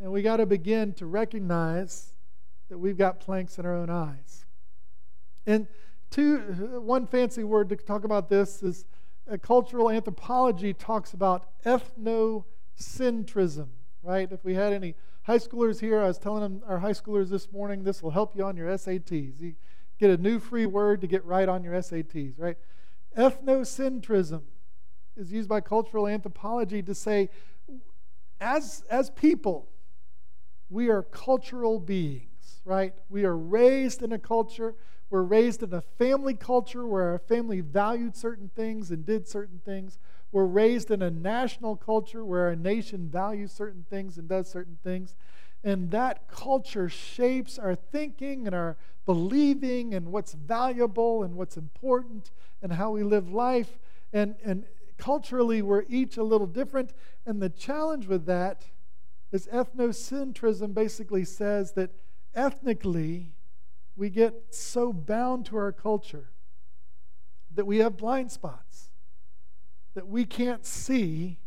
And 0.01 0.11
we 0.11 0.21
got 0.21 0.37
to 0.37 0.45
begin 0.45 0.93
to 0.93 1.05
recognize 1.05 2.13
that 2.69 2.77
we've 2.77 2.97
got 2.97 3.19
planks 3.19 3.59
in 3.59 3.65
our 3.65 3.75
own 3.75 3.89
eyes. 3.89 4.45
And 5.45 5.67
two, 6.09 6.37
one 6.83 7.05
fancy 7.05 7.43
word 7.43 7.69
to 7.69 7.75
talk 7.75 8.05
about 8.05 8.29
this 8.29 8.63
is 8.63 8.85
cultural 9.41 9.89
anthropology 9.89 10.73
talks 10.73 11.13
about 11.13 11.49
ethnocentrism, 11.65 13.67
right? 14.01 14.31
If 14.31 14.43
we 14.43 14.55
had 14.55 14.73
any 14.73 14.95
high 15.23 15.37
schoolers 15.37 15.79
here, 15.79 15.99
I 15.99 16.07
was 16.07 16.17
telling 16.17 16.41
them, 16.41 16.63
our 16.65 16.79
high 16.79 16.93
schoolers 16.93 17.29
this 17.29 17.51
morning, 17.51 17.83
this 17.83 18.01
will 18.01 18.11
help 18.11 18.35
you 18.35 18.45
on 18.45 18.57
your 18.57 18.69
SATs. 18.69 19.55
Get 19.99 20.09
a 20.09 20.17
new 20.17 20.39
free 20.39 20.65
word 20.65 21.01
to 21.01 21.07
get 21.07 21.23
right 21.25 21.49
on 21.49 21.63
your 21.63 21.73
SATs, 21.73 22.33
right? 22.37 22.57
Ethnocentrism 23.17 24.41
is 25.17 25.31
used 25.31 25.49
by 25.49 25.59
cultural 25.59 26.07
anthropology 26.07 26.81
to 26.81 26.95
say, 26.95 27.29
as, 28.39 28.83
as 28.89 29.09
people, 29.09 29.67
we 30.69 30.89
are 30.89 31.03
cultural 31.03 31.79
beings, 31.79 32.61
right? 32.63 32.93
We 33.09 33.25
are 33.25 33.35
raised 33.35 34.01
in 34.01 34.13
a 34.13 34.19
culture. 34.19 34.75
We're 35.09 35.23
raised 35.23 35.63
in 35.63 35.73
a 35.73 35.81
family 35.81 36.35
culture 36.35 36.85
where 36.85 37.09
our 37.09 37.19
family 37.19 37.61
valued 37.61 38.15
certain 38.15 38.49
things 38.55 38.91
and 38.91 39.05
did 39.05 39.27
certain 39.27 39.59
things. 39.65 39.99
We're 40.31 40.45
raised 40.45 40.91
in 40.91 41.01
a 41.01 41.09
national 41.09 41.75
culture 41.75 42.23
where 42.23 42.45
our 42.45 42.55
nation 42.55 43.09
values 43.09 43.51
certain 43.51 43.85
things 43.89 44.17
and 44.17 44.29
does 44.29 44.49
certain 44.49 44.77
things. 44.83 45.15
And 45.63 45.91
that 45.91 46.27
culture 46.29 46.89
shapes 46.89 47.59
our 47.59 47.75
thinking 47.75 48.45
and 48.45 48.55
our 48.55 48.77
believing 49.05 49.93
and 49.93 50.11
what's 50.11 50.33
valuable 50.33 51.23
and 51.23 51.35
what's 51.35 51.57
important 51.57 52.31
and 52.61 52.73
how 52.73 52.91
we 52.91 53.03
live 53.03 53.31
life. 53.31 53.77
And, 54.13 54.35
and 54.43 54.65
culturally, 54.97 55.61
we're 55.61 55.85
each 55.89 56.17
a 56.17 56.23
little 56.23 56.47
different. 56.47 56.93
And 57.25 57.41
the 57.41 57.49
challenge 57.49 58.07
with 58.07 58.25
that 58.27 58.65
is 59.31 59.47
ethnocentrism 59.47 60.73
basically 60.73 61.25
says 61.25 61.73
that 61.73 61.91
ethnically 62.35 63.33
we 63.95 64.09
get 64.09 64.33
so 64.51 64.93
bound 64.93 65.45
to 65.47 65.57
our 65.57 65.71
culture 65.71 66.29
that 67.53 67.65
we 67.65 67.79
have 67.79 67.97
blind 67.97 68.31
spots, 68.31 68.89
that 69.93 70.07
we 70.07 70.23
can't 70.23 70.65
see 70.65 71.39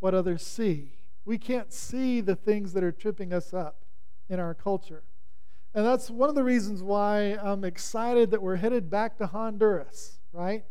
what 0.00 0.14
others 0.14 0.44
see. 0.44 0.92
We 1.24 1.38
can't 1.38 1.72
see 1.72 2.20
the 2.20 2.36
things 2.36 2.72
that 2.72 2.84
are 2.84 2.92
tripping 2.92 3.32
us 3.32 3.54
up 3.54 3.84
in 4.28 4.38
our 4.40 4.54
culture. 4.54 5.02
And 5.74 5.84
that's 5.84 6.10
one 6.10 6.28
of 6.28 6.34
the 6.34 6.44
reasons 6.44 6.82
why 6.82 7.36
I'm 7.42 7.64
excited 7.64 8.30
that 8.30 8.42
we're 8.42 8.56
headed 8.56 8.90
back 8.90 9.18
to 9.18 9.26
Honduras, 9.26 10.18
right? 10.32 10.64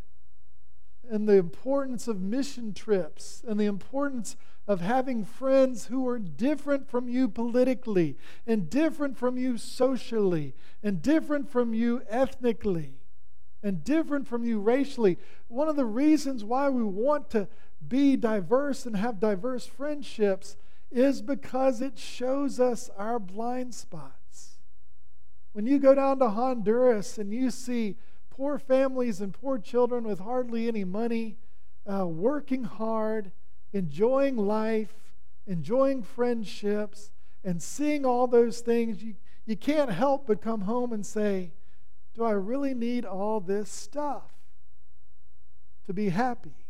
And 1.10 1.28
the 1.28 1.36
importance 1.36 2.08
of 2.08 2.22
mission 2.22 2.74
trips 2.74 3.44
and 3.46 3.60
the 3.60 3.66
importance 3.66 4.38
of 4.66 4.80
having 4.80 5.26
friends 5.26 5.88
who 5.88 6.08
are 6.08 6.20
different 6.20 6.90
from 6.90 7.10
you 7.10 7.28
politically, 7.28 8.16
and 8.48 8.70
different 8.70 9.18
from 9.18 9.38
you 9.38 9.58
socially, 9.58 10.56
and 10.82 11.02
different 11.02 11.50
from 11.50 11.74
you 11.74 12.02
ethnically, 12.08 12.94
and 13.64 13.84
different 13.84 14.28
from 14.28 14.44
you 14.44 14.60
racially. 14.60 15.18
One 15.48 15.70
of 15.70 15.78
the 15.78 15.86
reasons 15.86 16.44
why 16.44 16.70
we 16.70 16.84
want 16.84 17.30
to 17.32 17.48
be 17.88 18.16
diverse 18.16 18.86
and 18.86 18.96
have 18.96 19.20
diverse 19.20 19.66
friendships 19.66 20.58
is 20.92 21.22
because 21.22 21.82
it 21.82 21.98
shows 21.98 22.60
us 22.60 22.90
our 22.98 23.18
blind 23.18 23.74
spots. 23.74 24.60
When 25.54 25.66
you 25.66 25.80
go 25.80 25.96
down 25.96 26.20
to 26.20 26.30
Honduras 26.30 27.18
and 27.18 27.34
you 27.34 27.50
see 27.50 27.96
poor 28.30 28.60
families 28.60 29.22
and 29.22 29.34
poor 29.34 29.58
children 29.58 30.04
with 30.04 30.20
hardly 30.20 30.68
any 30.68 30.84
money, 30.84 31.38
uh, 31.92 32.08
working 32.08 32.64
hard, 32.64 33.32
enjoying 33.72 34.38
life, 34.38 34.94
enjoying 35.46 36.04
friendships, 36.04 37.12
and 37.44 37.62
seeing 37.62 38.06
all 38.06 38.28
those 38.28 38.60
things, 38.60 39.04
you, 39.04 39.16
you 39.46 39.56
can't 39.56 39.92
help 39.92 40.28
but 40.28 40.42
come 40.42 40.62
home 40.62 40.94
and 40.94 41.06
say, 41.06 41.52
Do 42.16 42.24
I 42.24 42.32
really 42.32 42.74
need 42.74 43.06
all 43.06 43.40
this 43.40 43.70
stuff 43.70 44.32
to 45.86 45.94
be 45.94 46.10
happy? 46.10 46.66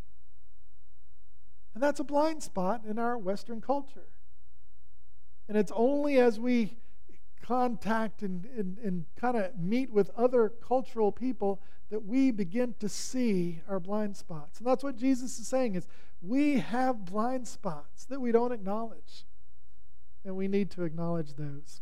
And 1.74 1.82
that's 1.82 2.00
a 2.00 2.04
blind 2.04 2.44
spot 2.44 2.84
in 2.88 3.00
our 3.00 3.18
Western 3.18 3.60
culture. 3.60 4.08
And 5.48 5.58
it's 5.58 5.72
only 5.76 6.20
as 6.20 6.40
we 6.40 6.78
contact 7.42 8.22
and, 8.22 8.46
and, 8.58 8.78
and 8.78 9.06
kind 9.20 9.36
of 9.36 9.60
meet 9.60 9.92
with 9.92 10.10
other 10.16 10.50
cultural 10.50 11.12
people 11.12 11.62
that 11.90 12.06
we 12.06 12.32
begin 12.32 12.74
to 12.80 12.88
see 12.88 13.62
our 13.68 13.80
blind 13.80 14.16
spots. 14.16 14.60
And 14.60 14.68
that's 14.68 14.84
what 14.84 14.96
Jesus 14.96 15.38
is 15.38 15.48
saying 15.48 15.76
is 15.76 15.88
we 16.22 16.60
have 16.60 17.06
blind 17.06 17.48
spots 17.48 18.06
that 18.06 18.20
we 18.20 18.32
don't 18.32 18.52
acknowledge. 18.52 19.26
And 20.26 20.38
we 20.38 20.48
need 20.48 20.72
to 20.72 20.84
acknowledge 20.84 21.34
those. 21.34 21.82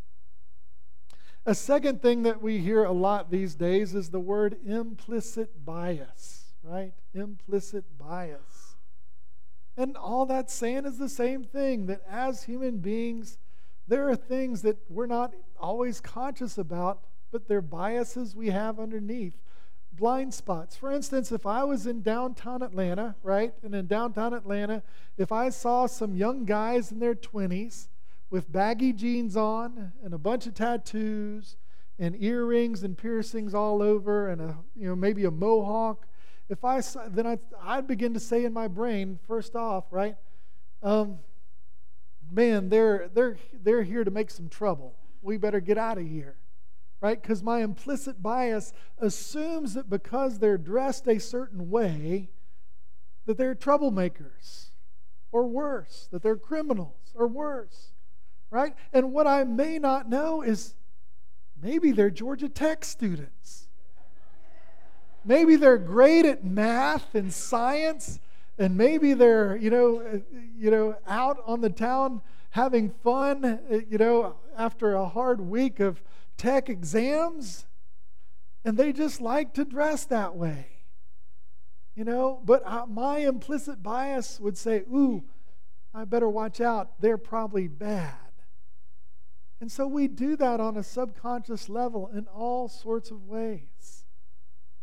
A 1.44 1.56
second 1.56 2.04
thing 2.04 2.22
that 2.24 2.40
we 2.40 2.60
hear 2.60 2.84
a 2.84 2.92
lot 2.92 3.32
these 3.32 3.56
days 3.56 3.96
is 3.96 4.10
the 4.10 4.20
word 4.20 4.58
implicit 4.64 5.66
bias, 5.66 6.54
right? 6.62 6.94
Implicit 7.16 7.84
bias. 7.98 8.76
And 9.76 9.98
all 9.98 10.28
that's 10.28 10.54
saying 10.54 10.86
is 10.86 11.00
the 11.00 11.10
same 11.10 11.44
thing 11.44 11.88
that 11.88 12.02
as 12.08 12.44
human 12.44 12.78
beings, 12.78 13.40
there 13.88 14.08
are 14.08 14.16
things 14.16 14.62
that 14.62 14.78
we're 14.88 15.08
not 15.08 15.34
always 15.60 16.00
conscious 16.00 16.60
about, 16.60 17.00
but 17.32 17.48
they're 17.48 17.62
biases 17.62 18.36
we 18.36 18.52
have 18.52 18.80
underneath, 18.80 19.42
blind 19.94 20.36
spots. 20.36 20.76
For 20.76 20.92
instance, 20.92 21.32
if 21.32 21.48
I 21.48 21.64
was 21.64 21.88
in 21.88 22.04
downtown 22.04 22.62
Atlanta, 22.62 23.16
right, 23.24 23.52
and 23.64 23.74
in 23.74 23.88
downtown 23.88 24.36
Atlanta, 24.36 24.84
if 25.18 25.32
I 25.32 25.50
saw 25.50 25.88
some 25.88 26.16
young 26.16 26.46
guys 26.46 26.92
in 26.92 27.00
their 27.00 27.16
20s 27.16 27.88
with 28.32 28.52
baggy 28.52 28.94
jeans 28.94 29.38
on 29.38 29.92
and 30.04 30.14
a 30.14 30.18
bunch 30.18 30.48
of 30.48 30.56
tattoos 30.56 31.58
and 32.00 32.16
earrings 32.24 32.82
and 32.82 32.98
piercings 32.98 33.54
all 33.54 33.84
over 33.84 34.30
and 34.30 34.42
a, 34.42 34.58
you 34.76 34.88
know, 34.88 34.96
maybe 34.96 35.26
a 35.26 35.32
mohawk 35.32 36.08
if 36.52 36.66
I 36.66 36.82
then 37.08 37.26
I 37.26 37.40
I'd 37.64 37.88
begin 37.88 38.14
to 38.14 38.20
say 38.20 38.44
in 38.44 38.52
my 38.52 38.68
brain 38.68 39.18
first 39.26 39.56
off, 39.56 39.86
right? 39.90 40.18
Um, 40.84 41.20
man, 42.30 42.68
they're 42.68 43.10
they're 43.14 43.38
they're 43.54 43.84
here 43.84 44.04
to 44.04 44.12
make 44.12 44.30
some 44.30 44.50
trouble. 44.50 44.98
We 45.22 45.38
better 45.38 45.62
get 45.62 45.78
out 45.78 45.98
of 45.98 46.06
here, 46.06 46.36
right? 47.00 47.20
Because 47.20 47.42
my 47.42 47.62
implicit 47.62 48.22
bias 48.22 48.74
assumes 48.98 49.76
that 49.76 49.90
because 49.90 50.40
they're 50.40 50.58
dressed 50.58 51.08
a 51.08 51.20
certain 51.20 51.70
way, 51.70 52.32
that 53.28 53.38
they're 53.38 53.56
troublemakers, 53.56 54.72
or 55.32 55.48
worse, 55.48 56.10
that 56.12 56.22
they're 56.22 56.36
criminals, 56.36 57.14
or 57.16 57.28
worse, 57.28 57.94
right? 58.52 58.76
And 58.94 59.12
what 59.12 59.26
I 59.26 59.44
may 59.44 59.80
not 59.80 60.08
know 60.08 60.44
is 60.44 60.76
maybe 61.62 61.92
they're 61.92 62.12
Georgia 62.12 62.50
Tech 62.50 62.86
students 62.86 63.62
Maybe 65.24 65.56
they're 65.56 65.78
great 65.78 66.26
at 66.26 66.44
math 66.44 67.14
and 67.14 67.32
science, 67.32 68.20
and 68.58 68.76
maybe 68.76 69.14
they're, 69.14 69.56
you 69.56 69.70
know, 69.70 70.02
uh, 70.02 70.18
you 70.58 70.72
know, 70.72 70.98
out 71.08 71.38
on 71.46 71.62
the 71.62 71.70
town 71.70 72.22
having 72.50 72.90
fun, 72.90 73.46
uh, 73.46 73.60
you 73.88 73.98
know, 73.98 74.36
after 74.58 74.94
a 74.94 75.06
hard 75.08 75.40
week 75.40 75.80
of 75.80 76.02
tech 76.38 76.70
exams, 76.70 77.66
and 78.66 78.78
they 78.78 78.92
just 78.92 79.22
like 79.22 79.54
to 79.54 79.64
dress 79.64 80.06
that 80.06 80.36
way. 80.36 80.68
You 81.96 82.06
know, 82.06 82.42
but 82.44 82.90
my 82.90 83.20
implicit 83.20 83.84
bias 83.84 84.40
would 84.40 84.58
say, 84.58 84.80
ooh, 84.92 85.24
I 85.94 86.06
better 86.06 86.30
watch 86.30 86.62
out. 86.62 87.00
They're 87.00 87.18
probably 87.18 87.68
bad. 87.68 88.16
And 89.62 89.72
so 89.72 89.86
we 89.88 90.08
do 90.08 90.36
that 90.38 90.60
on 90.60 90.76
a 90.76 90.84
subconscious 90.84 91.70
level 91.70 92.10
in 92.14 92.28
all 92.28 92.68
sorts 92.68 93.12
of 93.12 93.28
ways 93.28 94.06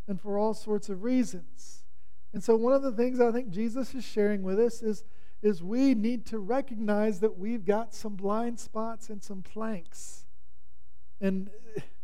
and 0.06 0.20
for 0.20 0.38
all 0.38 0.54
sorts 0.54 0.88
of 0.88 1.02
reasons. 1.02 1.84
And 2.32 2.42
so, 2.42 2.54
one 2.54 2.72
of 2.72 2.82
the 2.82 2.92
things 2.92 3.20
I 3.20 3.32
think 3.32 3.50
Jesus 3.50 3.94
is 3.94 4.04
sharing 4.04 4.42
with 4.42 4.60
us 4.60 4.80
is, 4.82 5.04
is 5.42 5.62
we 5.62 5.94
need 5.94 6.26
to 6.26 6.38
recognize 6.38 7.20
that 7.20 7.38
we've 7.38 7.64
got 7.64 7.92
some 7.92 8.14
blind 8.14 8.60
spots 8.60 9.10
and 9.10 9.22
some 9.22 9.42
planks. 9.42 10.26
And 11.20 11.50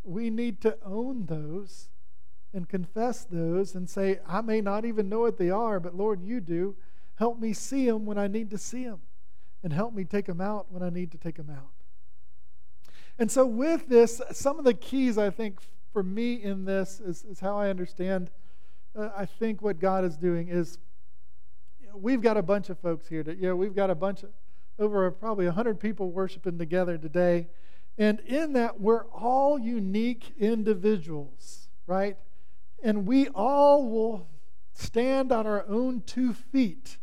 we 0.02 0.28
need 0.28 0.60
to 0.62 0.76
own 0.84 1.26
those 1.26 1.90
and 2.52 2.68
confess 2.68 3.24
those 3.24 3.74
and 3.74 3.88
say, 3.88 4.18
I 4.26 4.40
may 4.40 4.60
not 4.60 4.84
even 4.84 5.08
know 5.08 5.20
what 5.20 5.38
they 5.38 5.50
are, 5.50 5.78
but 5.78 5.94
Lord, 5.94 6.22
you 6.22 6.40
do. 6.40 6.74
Help 7.16 7.38
me 7.38 7.52
see 7.52 7.86
them 7.86 8.04
when 8.06 8.18
I 8.18 8.26
need 8.26 8.50
to 8.50 8.58
see 8.58 8.84
them, 8.84 9.00
and 9.62 9.72
help 9.72 9.94
me 9.94 10.04
take 10.04 10.26
them 10.26 10.40
out 10.40 10.66
when 10.70 10.82
I 10.82 10.90
need 10.90 11.12
to 11.12 11.18
take 11.18 11.36
them 11.36 11.50
out. 11.50 11.83
And 13.18 13.30
so, 13.30 13.46
with 13.46 13.88
this, 13.88 14.20
some 14.32 14.58
of 14.58 14.64
the 14.64 14.74
keys 14.74 15.18
I 15.18 15.30
think 15.30 15.60
for 15.92 16.02
me 16.02 16.34
in 16.42 16.64
this 16.64 17.00
is, 17.00 17.24
is 17.24 17.40
how 17.40 17.56
I 17.56 17.70
understand. 17.70 18.30
Uh, 18.96 19.10
I 19.16 19.26
think 19.26 19.62
what 19.62 19.78
God 19.78 20.04
is 20.04 20.16
doing 20.16 20.48
is 20.48 20.78
you 21.80 21.88
know, 21.88 21.96
we've 21.96 22.20
got 22.20 22.36
a 22.36 22.42
bunch 22.42 22.70
of 22.70 22.78
folks 22.78 23.08
here. 23.08 23.22
That, 23.22 23.38
you 23.38 23.48
know, 23.48 23.56
we've 23.56 23.74
got 23.74 23.90
a 23.90 23.94
bunch 23.94 24.22
of 24.24 24.30
over 24.78 25.08
probably 25.10 25.46
100 25.46 25.78
people 25.78 26.10
worshiping 26.10 26.58
together 26.58 26.98
today. 26.98 27.46
And 27.96 28.20
in 28.20 28.54
that, 28.54 28.80
we're 28.80 29.04
all 29.06 29.58
unique 29.58 30.32
individuals, 30.38 31.68
right? 31.86 32.16
And 32.82 33.06
we 33.06 33.28
all 33.28 33.88
will 33.88 34.28
stand 34.72 35.30
on 35.30 35.46
our 35.46 35.64
own 35.68 36.02
two 36.04 36.32
feet 36.32 36.98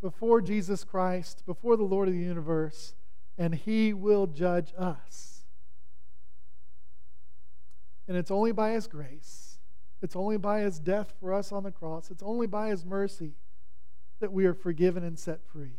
before 0.00 0.40
Jesus 0.40 0.82
Christ, 0.82 1.44
before 1.46 1.76
the 1.76 1.84
Lord 1.84 2.08
of 2.08 2.14
the 2.14 2.20
universe, 2.20 2.94
and 3.40 3.54
He 3.54 3.94
will 3.94 4.26
judge 4.26 4.74
us. 4.76 5.46
And 8.06 8.14
it's 8.16 8.30
only 8.30 8.52
by 8.52 8.72
His 8.72 8.86
grace, 8.86 9.58
it's 10.02 10.14
only 10.14 10.36
by 10.36 10.60
His 10.60 10.78
death 10.78 11.14
for 11.18 11.32
us 11.32 11.50
on 11.50 11.64
the 11.64 11.72
cross, 11.72 12.10
it's 12.10 12.22
only 12.22 12.46
by 12.46 12.68
His 12.68 12.84
mercy 12.84 13.32
that 14.20 14.30
we 14.30 14.44
are 14.44 14.52
forgiven 14.52 15.02
and 15.02 15.18
set 15.18 15.40
free. 15.42 15.78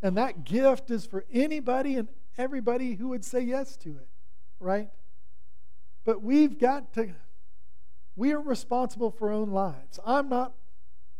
And 0.00 0.16
that 0.16 0.44
gift 0.44 0.90
is 0.90 1.04
for 1.04 1.26
anybody 1.30 1.96
and 1.96 2.08
everybody 2.38 2.94
who 2.94 3.08
would 3.08 3.24
say 3.24 3.42
yes 3.42 3.76
to 3.76 3.90
it, 3.90 4.08
right? 4.58 4.88
But 6.04 6.22
we've 6.22 6.58
got 6.58 6.94
to, 6.94 7.10
we 8.16 8.32
are 8.32 8.40
responsible 8.40 9.10
for 9.10 9.28
our 9.28 9.34
own 9.34 9.50
lives. 9.50 10.00
I'm 10.06 10.30
not 10.30 10.54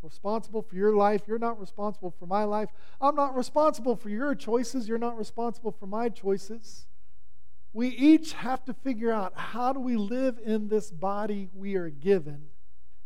responsible 0.02 0.62
for 0.62 0.76
your 0.76 0.94
life. 0.94 1.22
You're 1.26 1.38
not 1.38 1.60
responsible 1.60 2.14
for 2.18 2.26
my 2.26 2.44
life. 2.44 2.70
I'm 3.00 3.14
not 3.14 3.36
responsible 3.36 3.96
for 3.96 4.08
your 4.08 4.34
choices. 4.34 4.88
You're 4.88 4.98
not 4.98 5.18
responsible 5.18 5.72
for 5.72 5.86
my 5.86 6.08
choices 6.08 6.86
we 7.72 7.88
each 7.88 8.34
have 8.34 8.64
to 8.66 8.74
figure 8.74 9.12
out 9.12 9.32
how 9.34 9.72
do 9.72 9.80
we 9.80 9.96
live 9.96 10.38
in 10.44 10.68
this 10.68 10.90
body 10.90 11.48
we 11.54 11.74
are 11.76 11.88
given 11.88 12.42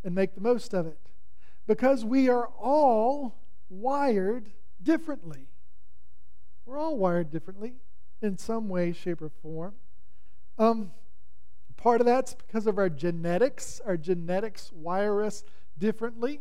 and 0.03 0.15
make 0.15 0.35
the 0.35 0.41
most 0.41 0.75
of 0.75 0.87
it. 0.87 0.99
Because 1.67 2.05
we 2.05 2.29
are 2.29 2.49
all 2.61 3.37
wired 3.69 4.51
differently. 4.83 5.47
We're 6.65 6.79
all 6.79 6.97
wired 6.97 7.31
differently 7.31 7.75
in 8.21 8.39
some 8.39 8.69
way, 8.69 8.93
shape, 8.93 9.23
or 9.23 9.31
form. 9.43 9.75
Um, 10.59 10.91
part 11.77 12.01
of 12.01 12.07
that's 12.07 12.35
because 12.35 12.67
of 12.67 12.79
our 12.79 12.89
genetics. 12.89 13.81
Our 13.85 13.97
genetics 13.97 14.73
wire 14.73 15.23
us 15.23 15.45
differently, 15.79 16.41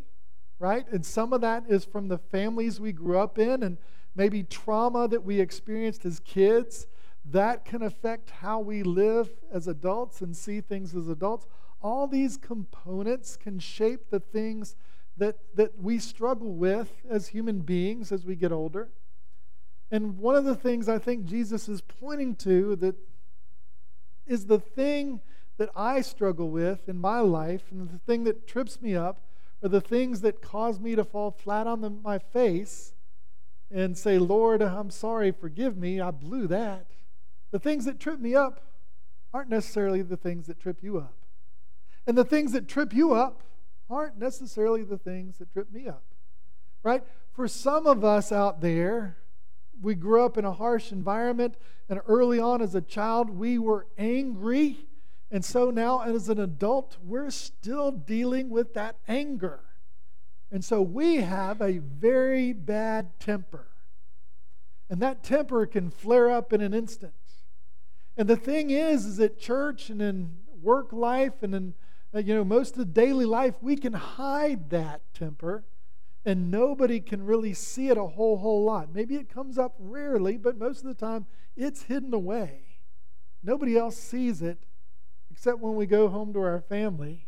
right? 0.60 0.86
And 0.92 1.06
some 1.06 1.34
of 1.34 1.42
that 1.42 1.66
is 1.68 1.86
from 1.86 2.08
the 2.08 2.18
families 2.18 2.80
we 2.80 2.92
grew 2.92 3.20
up 3.20 3.38
in 3.38 3.64
and 3.64 3.78
maybe 4.16 4.44
trauma 4.44 5.08
that 5.08 5.24
we 5.24 5.40
experienced 5.40 6.06
as 6.06 6.20
kids 6.22 6.88
that 7.32 7.66
can 7.66 7.82
affect 7.82 8.30
how 8.30 8.60
we 8.60 8.84
live 8.84 9.30
as 9.52 9.68
adults 9.68 10.22
and 10.22 10.36
see 10.36 10.62
things 10.62 10.96
as 10.96 11.08
adults. 11.08 11.48
All 11.82 12.08
these 12.08 12.38
components 12.38 13.36
can 13.36 13.60
shape 13.60 14.10
the 14.10 14.20
things 14.20 14.76
that, 15.18 15.38
that 15.56 15.80
we 15.80 15.98
struggle 16.00 16.54
with 16.54 17.02
as 17.10 17.28
human 17.28 17.60
beings 17.60 18.12
as 18.12 18.26
we 18.26 18.36
get 18.36 18.52
older. 18.52 18.90
And 19.92 20.18
one 20.18 20.36
of 20.36 20.46
the 20.46 20.56
things 20.56 20.90
I 20.90 21.00
think 21.00 21.26
Jesus 21.26 21.70
is 21.70 21.82
pointing 21.82 22.36
to 22.38 22.76
that 22.78 22.96
is 24.28 24.46
the 24.46 24.60
thing 24.60 25.22
that 25.58 25.70
I 25.76 26.02
struggle 26.02 26.50
with 26.50 26.90
in 26.90 26.98
my 27.00 27.20
life 27.20 27.64
and 27.72 27.90
the 27.90 28.00
thing 28.00 28.24
that 28.26 28.48
trips 28.48 28.82
me 28.82 28.96
up 28.96 29.22
are 29.66 29.70
the 29.70 29.82
things 29.82 30.22
that 30.22 30.44
cause 30.44 30.80
me 30.80 30.96
to 30.96 31.04
fall 31.04 31.32
flat 31.32 31.66
on 31.66 31.82
the, 31.82 31.90
my 31.90 32.20
face 32.20 32.94
and 33.72 33.98
say, 33.98 34.20
Lord, 34.20 34.62
I'm 34.62 34.92
sorry, 34.92 35.32
forgive 35.32 35.76
me, 35.76 36.00
I 36.00 36.12
blew 36.12 36.46
that. 36.48 36.86
The 37.50 37.58
things 37.58 37.86
that 37.86 38.00
trip 38.00 38.20
me 38.20 38.36
up 38.36 38.62
aren't 39.34 39.50
necessarily 39.50 40.04
the 40.04 40.18
things 40.18 40.46
that 40.46 40.60
trip 40.60 40.84
you 40.84 41.00
up. 41.00 41.16
And 42.06 42.16
the 42.16 42.24
things 42.24 42.52
that 42.52 42.68
trip 42.68 42.94
you 42.94 43.14
up 43.14 43.42
aren't 43.90 44.20
necessarily 44.20 44.84
the 44.84 45.00
things 45.00 45.40
that 45.40 45.52
trip 45.52 45.72
me 45.74 45.88
up. 45.88 46.04
Right? 46.84 47.04
For 47.34 47.48
some 47.48 47.88
of 47.88 48.04
us 48.04 48.32
out 48.32 48.62
there, 48.62 49.18
we 49.82 49.96
grew 49.96 50.24
up 50.24 50.38
in 50.38 50.46
a 50.46 50.54
harsh 50.54 50.92
environment, 50.92 51.58
and 51.90 52.02
early 52.08 52.40
on 52.40 52.62
as 52.62 52.76
a 52.76 52.82
child, 52.82 53.32
we 53.32 53.58
were 53.58 53.88
angry. 53.98 54.78
And 55.32 55.44
so 55.44 55.72
now, 55.72 56.02
as 56.02 56.30
an 56.30 56.40
adult, 56.40 56.98
we're 57.04 57.32
still 57.32 57.92
dealing 57.92 58.50
with 58.50 58.74
that 58.76 58.98
anger. 59.08 59.60
And 60.52 60.64
so 60.64 60.82
we 60.82 61.18
have 61.18 61.62
a 61.62 61.80
very 61.80 62.54
bad 62.54 63.20
temper. 63.20 63.68
And 64.90 65.02
that 65.02 65.24
temper 65.24 65.66
can 65.66 65.90
flare 65.90 66.30
up 66.30 66.54
in 66.54 66.62
an 66.62 66.74
instant. 66.74 67.14
And 68.18 68.28
the 68.30 68.38
thing 68.38 68.70
is, 68.70 69.06
is 69.06 69.18
that 69.18 69.40
church 69.40 69.90
and 69.90 70.02
in 70.02 70.36
work 70.62 70.94
life 70.94 71.42
and 71.42 71.54
in 71.54 71.74
uh, 72.14 72.20
you 72.20 72.34
know 72.34 72.46
most 72.46 72.72
of 72.72 72.78
the 72.78 72.86
daily 72.86 73.26
life, 73.26 73.56
we 73.62 73.76
can 73.76 73.94
hide 73.94 74.70
that 74.70 75.02
temper, 75.14 75.66
and 76.24 76.50
nobody 76.50 77.02
can 77.02 77.24
really 77.26 77.54
see 77.54 77.90
it 77.90 77.98
a 77.98 78.06
whole 78.06 78.38
whole 78.38 78.64
lot. 78.64 78.94
Maybe 78.94 79.16
it 79.16 79.30
comes 79.30 79.58
up 79.58 79.76
rarely, 79.78 80.38
but 80.38 80.58
most 80.58 80.80
of 80.80 80.88
the 80.88 80.94
time 80.94 81.26
it's 81.58 81.84
hidden 81.84 82.14
away. 82.14 82.62
Nobody 83.44 83.78
else 83.78 83.98
sees 83.98 84.42
it 84.42 84.60
except 85.36 85.60
when 85.60 85.76
we 85.76 85.86
go 85.86 86.08
home 86.08 86.32
to 86.32 86.40
our 86.40 86.62
family. 86.62 87.28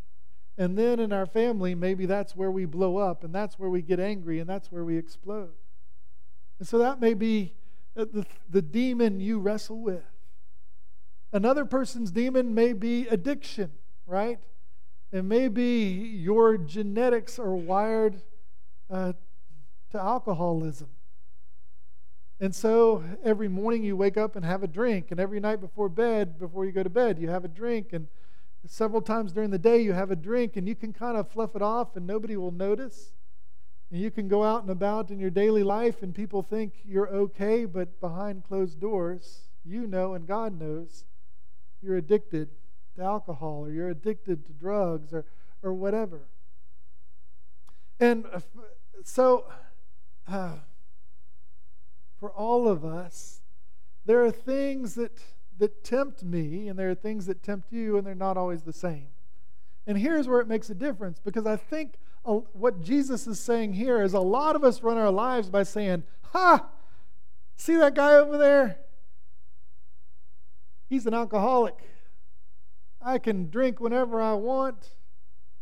And 0.58 0.78
then 0.78 0.98
in 0.98 1.12
our 1.12 1.26
family, 1.26 1.76
maybe 1.76 2.06
that's 2.06 2.38
where 2.38 2.50
we 2.50 2.64
blow 2.64 2.96
up, 2.96 3.26
and 3.26 3.36
that's 3.36 3.60
where 3.60 3.70
we 3.70 3.82
get 3.82 4.00
angry, 4.00 4.40
and 4.40 4.50
that's 4.50 4.72
where 4.72 4.86
we 4.86 4.98
explode. 4.98 5.52
And 6.58 6.66
so 6.66 6.78
that 6.78 7.02
may 7.02 7.14
be 7.14 7.54
uh, 7.98 8.06
the, 8.12 8.26
the 8.50 8.62
demon 8.62 9.20
you 9.20 9.40
wrestle 9.40 9.82
with. 9.82 10.06
Another 11.34 11.66
person's 11.66 12.10
demon 12.10 12.56
may 12.56 12.72
be 12.72 13.08
addiction, 13.10 13.74
right? 14.06 14.40
It 15.12 15.24
may 15.24 15.50
be 15.50 15.92
your 15.92 16.58
genetics 16.58 17.38
are 17.38 17.56
wired 17.56 18.22
uh, 18.90 19.14
to 19.92 20.00
alcoholism. 20.00 20.88
And 22.40 22.54
so 22.54 23.04
every 23.24 23.48
morning 23.48 23.84
you 23.84 23.98
wake 23.98 24.18
up 24.18 24.36
and 24.36 24.46
have 24.46 24.62
a 24.62 24.68
drink, 24.68 25.08
and 25.10 25.20
every 25.20 25.40
night 25.40 25.60
before 25.60 25.90
bed, 25.90 26.38
before 26.38 26.66
you 26.66 26.72
go 26.72 26.84
to 26.84 26.90
bed, 26.90 27.18
you 27.18 27.30
have 27.30 27.44
a 27.44 27.48
drink, 27.48 27.94
and 27.94 28.08
several 28.68 29.02
times 29.02 29.32
during 29.32 29.50
the 29.50 29.58
day 29.58 29.82
you 29.82 29.94
have 29.94 30.12
a 30.12 30.16
drink, 30.16 30.56
and 30.56 30.68
you 30.68 30.76
can 30.76 30.94
kind 30.94 31.18
of 31.18 31.30
fluff 31.32 31.56
it 31.56 31.62
off 31.62 31.96
and 31.96 32.06
nobody 32.06 32.36
will 32.38 32.52
notice. 32.52 33.14
And 33.90 34.02
you 34.02 34.12
can 34.12 34.28
go 34.28 34.44
out 34.44 34.62
and 34.62 34.70
about 34.70 35.10
in 35.10 35.20
your 35.20 35.30
daily 35.30 35.64
life, 35.64 36.04
and 36.04 36.14
people 36.14 36.44
think 36.44 36.74
you're 36.84 37.08
okay, 37.08 37.66
but 37.66 38.00
behind 38.00 38.44
closed 38.44 38.80
doors, 38.80 39.48
you 39.64 39.88
know 39.88 40.14
and 40.14 40.28
God 40.28 40.60
knows 40.60 41.06
you're 41.82 41.98
addicted 41.98 42.50
to 42.96 43.04
alcohol 43.04 43.66
or 43.66 43.72
you're 43.72 43.90
addicted 43.90 44.46
to 44.46 44.54
drugs 44.54 45.14
or, 45.14 45.26
or 45.62 45.74
whatever. 45.74 46.28
And 48.00 48.26
uh, 48.32 48.40
so, 49.04 49.46
uh, 50.28 50.54
for 52.20 52.32
all 52.32 52.68
of 52.68 52.84
us, 52.84 53.42
there 54.06 54.24
are 54.24 54.32
things 54.32 54.96
that, 54.96 55.20
that 55.60 55.84
tempt 55.84 56.24
me, 56.24 56.68
and 56.68 56.78
there 56.78 56.90
are 56.90 56.96
things 56.96 57.26
that 57.26 57.44
tempt 57.44 57.72
you, 57.72 57.98
and 57.98 58.08
they're 58.08 58.16
not 58.16 58.38
always 58.38 58.64
the 58.64 58.74
same. 58.74 59.08
And 59.86 59.98
here's 59.98 60.28
where 60.28 60.40
it 60.40 60.48
makes 60.48 60.70
a 60.70 60.76
difference 60.76 61.20
because 61.20 61.46
I 61.46 61.56
think 61.56 61.96
uh, 62.26 62.34
what 62.54 62.82
Jesus 62.82 63.26
is 63.26 63.40
saying 63.40 63.74
here 63.74 64.02
is 64.02 64.14
a 64.14 64.20
lot 64.20 64.56
of 64.56 64.64
us 64.64 64.84
run 64.84 64.98
our 64.98 65.12
lives 65.12 65.50
by 65.50 65.64
saying, 65.64 66.04
Ha! 66.34 66.66
See 67.56 67.76
that 67.78 67.96
guy 67.96 68.16
over 68.16 68.38
there? 68.38 68.80
He's 70.90 71.06
an 71.06 71.14
alcoholic. 71.14 71.76
I 73.02 73.18
can 73.18 73.50
drink 73.50 73.80
whenever 73.80 74.22
I 74.22 74.34
want, 74.34 74.90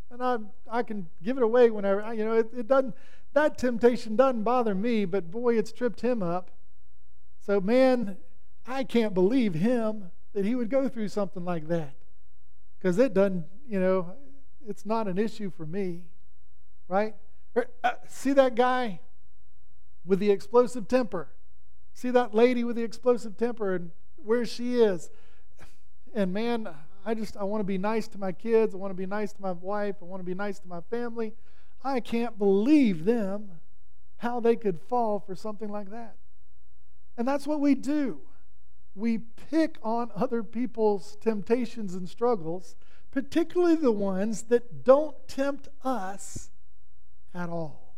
and 0.10 0.24
I, 0.24 0.38
I 0.70 0.84
can 0.84 1.08
give 1.24 1.38
it 1.38 1.44
away 1.44 1.70
whenever. 1.70 2.14
You 2.14 2.26
know, 2.26 2.34
it, 2.34 2.48
it 2.56 2.68
doesn't, 2.68 2.96
that 3.36 3.58
temptation 3.58 4.16
doesn't 4.16 4.44
bother 4.44 4.74
me, 4.74 5.06
but 5.06 5.30
boy, 5.30 5.58
it's 5.58 5.72
tripped 5.72 6.02
him 6.02 6.24
up. 6.24 6.52
So, 7.46 7.62
man, 7.62 8.18
I 8.66 8.84
can't 8.84 9.14
believe 9.14 9.54
him 9.54 10.10
that 10.34 10.46
he 10.46 10.56
would 10.56 10.70
go 10.70 10.88
through 10.90 11.10
something 11.10 11.46
like 11.46 11.68
that. 11.68 11.94
Because 12.78 12.98
it 12.98 13.14
doesn't, 13.14 13.46
you 13.70 13.80
know, 13.80 14.14
it's 14.68 14.86
not 14.86 15.08
an 15.08 15.18
issue 15.18 15.52
for 15.52 15.66
me, 15.66 16.02
right? 16.88 17.14
Er, 17.58 17.68
uh, 17.84 17.92
see 18.08 18.32
that 18.34 18.56
guy 18.56 19.02
with 20.06 20.20
the 20.20 20.32
explosive 20.32 20.88
temper? 20.88 21.28
See 21.94 22.12
that 22.12 22.34
lady 22.34 22.64
with 22.64 22.78
the 22.78 22.84
explosive 22.84 23.38
temper 23.38 23.76
and 23.76 23.92
where 24.16 24.46
she 24.46 24.82
is? 24.82 25.10
And 26.14 26.34
man, 26.34 26.70
I 27.06 27.14
just, 27.14 27.36
I 27.36 27.44
want 27.44 27.60
to 27.60 27.66
be 27.66 27.78
nice 27.78 28.08
to 28.10 28.18
my 28.18 28.32
kids. 28.32 28.74
I 28.74 28.78
want 28.78 28.92
to 28.92 28.96
be 28.96 29.06
nice 29.06 29.34
to 29.34 29.42
my 29.42 29.52
wife. 29.52 29.98
I 30.02 30.06
want 30.06 30.22
to 30.22 30.26
be 30.26 30.34
nice 30.34 30.60
to 30.60 30.68
my 30.70 30.80
family. 30.90 31.34
I 31.86 32.00
can't 32.00 32.40
believe 32.40 33.06
them 33.06 33.52
how 34.18 34.40
they 34.40 34.56
could 34.56 34.82
fall 34.82 35.20
for 35.20 35.36
something 35.36 35.70
like 35.70 35.92
that. 35.92 36.16
And 37.16 37.28
that's 37.28 37.46
what 37.46 37.62
we 37.62 37.76
do. 37.76 38.22
We 38.96 39.20
pick 39.20 39.78
on 39.84 40.10
other 40.16 40.42
people's 40.42 41.16
temptations 41.22 41.94
and 41.94 42.10
struggles, 42.10 42.76
particularly 43.12 43.76
the 43.76 43.92
ones 43.92 44.44
that 44.44 44.84
don't 44.84 45.16
tempt 45.28 45.68
us 45.84 46.50
at 47.36 47.50
all. 47.50 47.96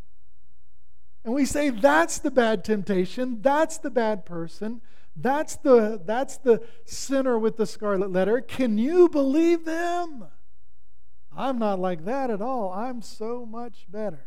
And 1.23 1.33
we 1.33 1.45
say 1.45 1.69
that's 1.69 2.19
the 2.19 2.31
bad 2.31 2.65
temptation, 2.65 3.41
that's 3.41 3.77
the 3.77 3.89
bad 3.89 4.25
person, 4.25 4.81
that's 5.15 5.55
the, 5.55 6.01
that's 6.05 6.37
the 6.37 6.61
sinner 6.85 7.39
with 7.39 7.55
the 7.55 7.65
scarlet 7.65 8.11
letter. 8.11 8.41
Can 8.41 8.77
you 8.77 9.07
believe 9.07 9.63
them? 9.63 10.25
I'm 11.37 11.59
not 11.59 11.79
like 11.79 12.05
that 12.05 12.31
at 12.31 12.41
all. 12.41 12.73
I'm 12.73 13.03
so 13.03 13.45
much 13.45 13.85
better. 13.87 14.25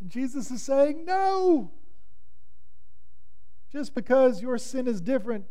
And 0.00 0.08
Jesus 0.08 0.50
is 0.50 0.62
saying, 0.62 1.04
No. 1.04 1.72
Just 3.72 3.96
because 3.96 4.40
your 4.40 4.56
sin 4.56 4.86
is 4.86 5.00
different, 5.00 5.46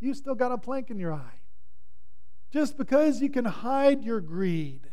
you 0.00 0.14
still 0.14 0.34
got 0.34 0.50
a 0.50 0.56
plank 0.56 0.88
in 0.88 0.98
your 0.98 1.12
eye. 1.12 1.40
Just 2.50 2.78
because 2.78 3.20
you 3.20 3.28
can 3.28 3.44
hide 3.44 4.02
your 4.02 4.22
greed 4.22 4.88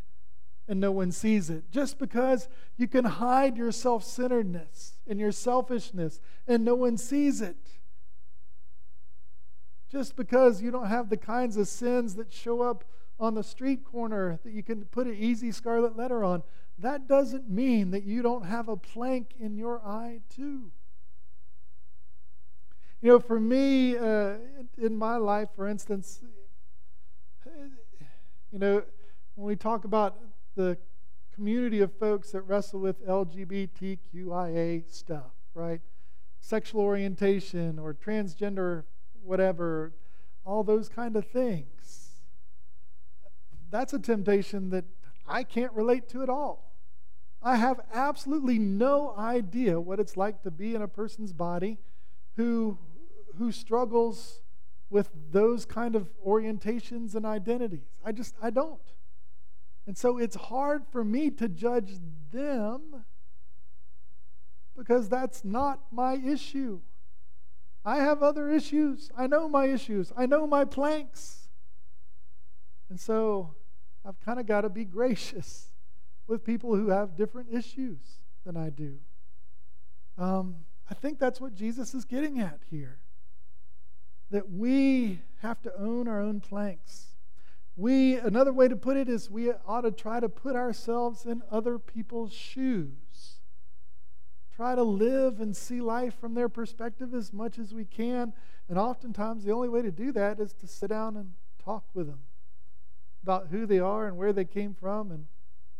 and 0.67 0.81
no 0.81 0.91
one 0.91 1.13
sees 1.13 1.49
it. 1.49 1.71
Just 1.71 1.97
because 1.97 2.49
you 2.75 2.89
can 2.89 3.05
hide 3.05 3.55
your 3.55 3.71
self 3.71 4.03
centeredness 4.03 4.97
and 5.07 5.19
your 5.19 5.31
selfishness 5.31 6.19
and 6.45 6.65
no 6.65 6.75
one 6.75 6.97
sees 6.97 7.39
it. 7.39 7.55
Just 9.89 10.17
because 10.17 10.61
you 10.61 10.69
don't 10.69 10.87
have 10.87 11.09
the 11.09 11.15
kinds 11.15 11.55
of 11.55 11.69
sins 11.69 12.15
that 12.15 12.33
show 12.33 12.61
up 12.61 12.83
on 13.19 13.33
the 13.33 13.43
street 13.43 13.83
corner 13.83 14.39
that 14.43 14.53
you 14.53 14.63
can 14.63 14.85
put 14.85 15.07
an 15.07 15.15
easy 15.15 15.51
scarlet 15.51 15.97
letter 15.97 16.23
on, 16.23 16.43
that 16.79 17.07
doesn't 17.07 17.49
mean 17.49 17.91
that 17.91 18.03
you 18.03 18.21
don't 18.21 18.45
have 18.45 18.69
a 18.69 18.77
plank 18.77 19.31
in 19.39 19.57
your 19.57 19.81
eye, 19.83 20.19
too. 20.29 20.71
You 23.01 23.09
know, 23.09 23.19
for 23.19 23.39
me, 23.39 23.97
uh, 23.97 24.35
in 24.77 24.95
my 24.95 25.17
life, 25.17 25.49
for 25.55 25.67
instance, 25.67 26.21
you 28.51 28.59
know, 28.59 28.83
when 29.35 29.47
we 29.47 29.55
talk 29.55 29.85
about 29.85 30.17
the 30.55 30.77
community 31.33 31.81
of 31.81 31.93
folks 31.93 32.31
that 32.31 32.41
wrestle 32.41 32.79
with 32.79 33.05
LGBTQIA 33.05 34.83
stuff, 34.91 35.31
right? 35.53 35.81
Sexual 36.39 36.81
orientation 36.81 37.77
or 37.77 37.93
transgender, 37.93 38.83
whatever, 39.23 39.93
all 40.45 40.63
those 40.63 40.89
kind 40.89 41.15
of 41.15 41.27
things 41.27 42.06
that's 43.69 43.93
a 43.93 43.99
temptation 43.99 44.69
that 44.69 44.85
I 45.27 45.43
can't 45.43 45.73
relate 45.73 46.07
to 46.09 46.23
at 46.23 46.29
all. 46.29 46.73
I 47.41 47.55
have 47.55 47.79
absolutely 47.93 48.57
no 48.59 49.13
idea 49.17 49.79
what 49.79 49.99
it's 49.99 50.17
like 50.17 50.41
to 50.43 50.51
be 50.51 50.73
in 50.75 50.81
a 50.81 50.87
person's 50.87 51.33
body 51.33 51.77
who, 52.35 52.77
who 53.37 53.51
struggles 53.51 54.41
with 54.89 55.09
those 55.31 55.65
kind 55.65 55.95
of 55.95 56.09
orientations 56.25 57.13
and 57.15 57.25
identities. 57.25 57.87
I 58.03 58.11
just, 58.11 58.35
I 58.41 58.49
don't. 58.49 58.79
And 59.85 59.97
so 59.97 60.17
it's 60.17 60.35
hard 60.35 60.83
for 60.91 61.03
me 61.03 61.29
to 61.31 61.47
judge 61.47 61.93
them 62.31 63.05
because 64.75 65.09
that's 65.09 65.43
not 65.43 65.79
my 65.91 66.15
issue. 66.15 66.79
I 67.85 67.97
have 67.97 68.21
other 68.21 68.49
issues. 68.49 69.09
I 69.17 69.27
know 69.27 69.47
my 69.47 69.65
issues. 69.65 70.11
I 70.17 70.25
know 70.25 70.45
my 70.45 70.65
planks. 70.65 71.46
And 72.89 72.99
so 72.99 73.53
I've 74.05 74.19
kind 74.21 74.39
of 74.39 74.45
got 74.45 74.61
to 74.61 74.69
be 74.69 74.85
gracious 74.85 75.67
with 76.27 76.43
people 76.43 76.75
who 76.75 76.89
have 76.89 77.17
different 77.17 77.49
issues 77.51 77.99
than 78.45 78.55
I 78.55 78.69
do. 78.69 78.97
Um, 80.17 80.55
I 80.89 80.93
think 80.93 81.19
that's 81.19 81.41
what 81.41 81.53
Jesus 81.53 81.93
is 81.93 82.05
getting 82.05 82.39
at 82.39 82.59
here. 82.69 82.99
That 84.31 84.49
we 84.49 85.21
have 85.41 85.61
to 85.63 85.77
own 85.77 86.07
our 86.07 86.21
own 86.21 86.39
planks. 86.39 87.07
We, 87.75 88.15
another 88.15 88.51
way 88.51 88.67
to 88.67 88.75
put 88.75 88.97
it 88.97 89.07
is 89.07 89.29
we 89.29 89.51
ought 89.67 89.81
to 89.81 89.91
try 89.91 90.19
to 90.19 90.29
put 90.29 90.55
ourselves 90.55 91.25
in 91.25 91.43
other 91.51 91.77
people's 91.77 92.33
shoes. 92.33 93.39
Try 94.55 94.73
to 94.73 94.83
live 94.83 95.39
and 95.39 95.55
see 95.55 95.81
life 95.81 96.19
from 96.19 96.33
their 96.33 96.49
perspective 96.49 97.13
as 97.13 97.31
much 97.31 97.59
as 97.59 97.73
we 97.73 97.85
can. 97.85 98.33
And 98.67 98.79
oftentimes, 98.79 99.43
the 99.43 99.51
only 99.51 99.69
way 99.69 99.83
to 99.83 99.91
do 99.91 100.11
that 100.13 100.39
is 100.39 100.53
to 100.53 100.67
sit 100.67 100.89
down 100.89 101.15
and 101.15 101.33
talk 101.63 101.83
with 101.93 102.07
them 102.07 102.19
about 103.27 103.47
who 103.51 103.65
they 103.65 103.79
are 103.79 104.07
and 104.07 104.15
where 104.15 104.31
they 104.31 104.45
came 104.45 104.73
from 104.73 105.11
and, 105.11 105.25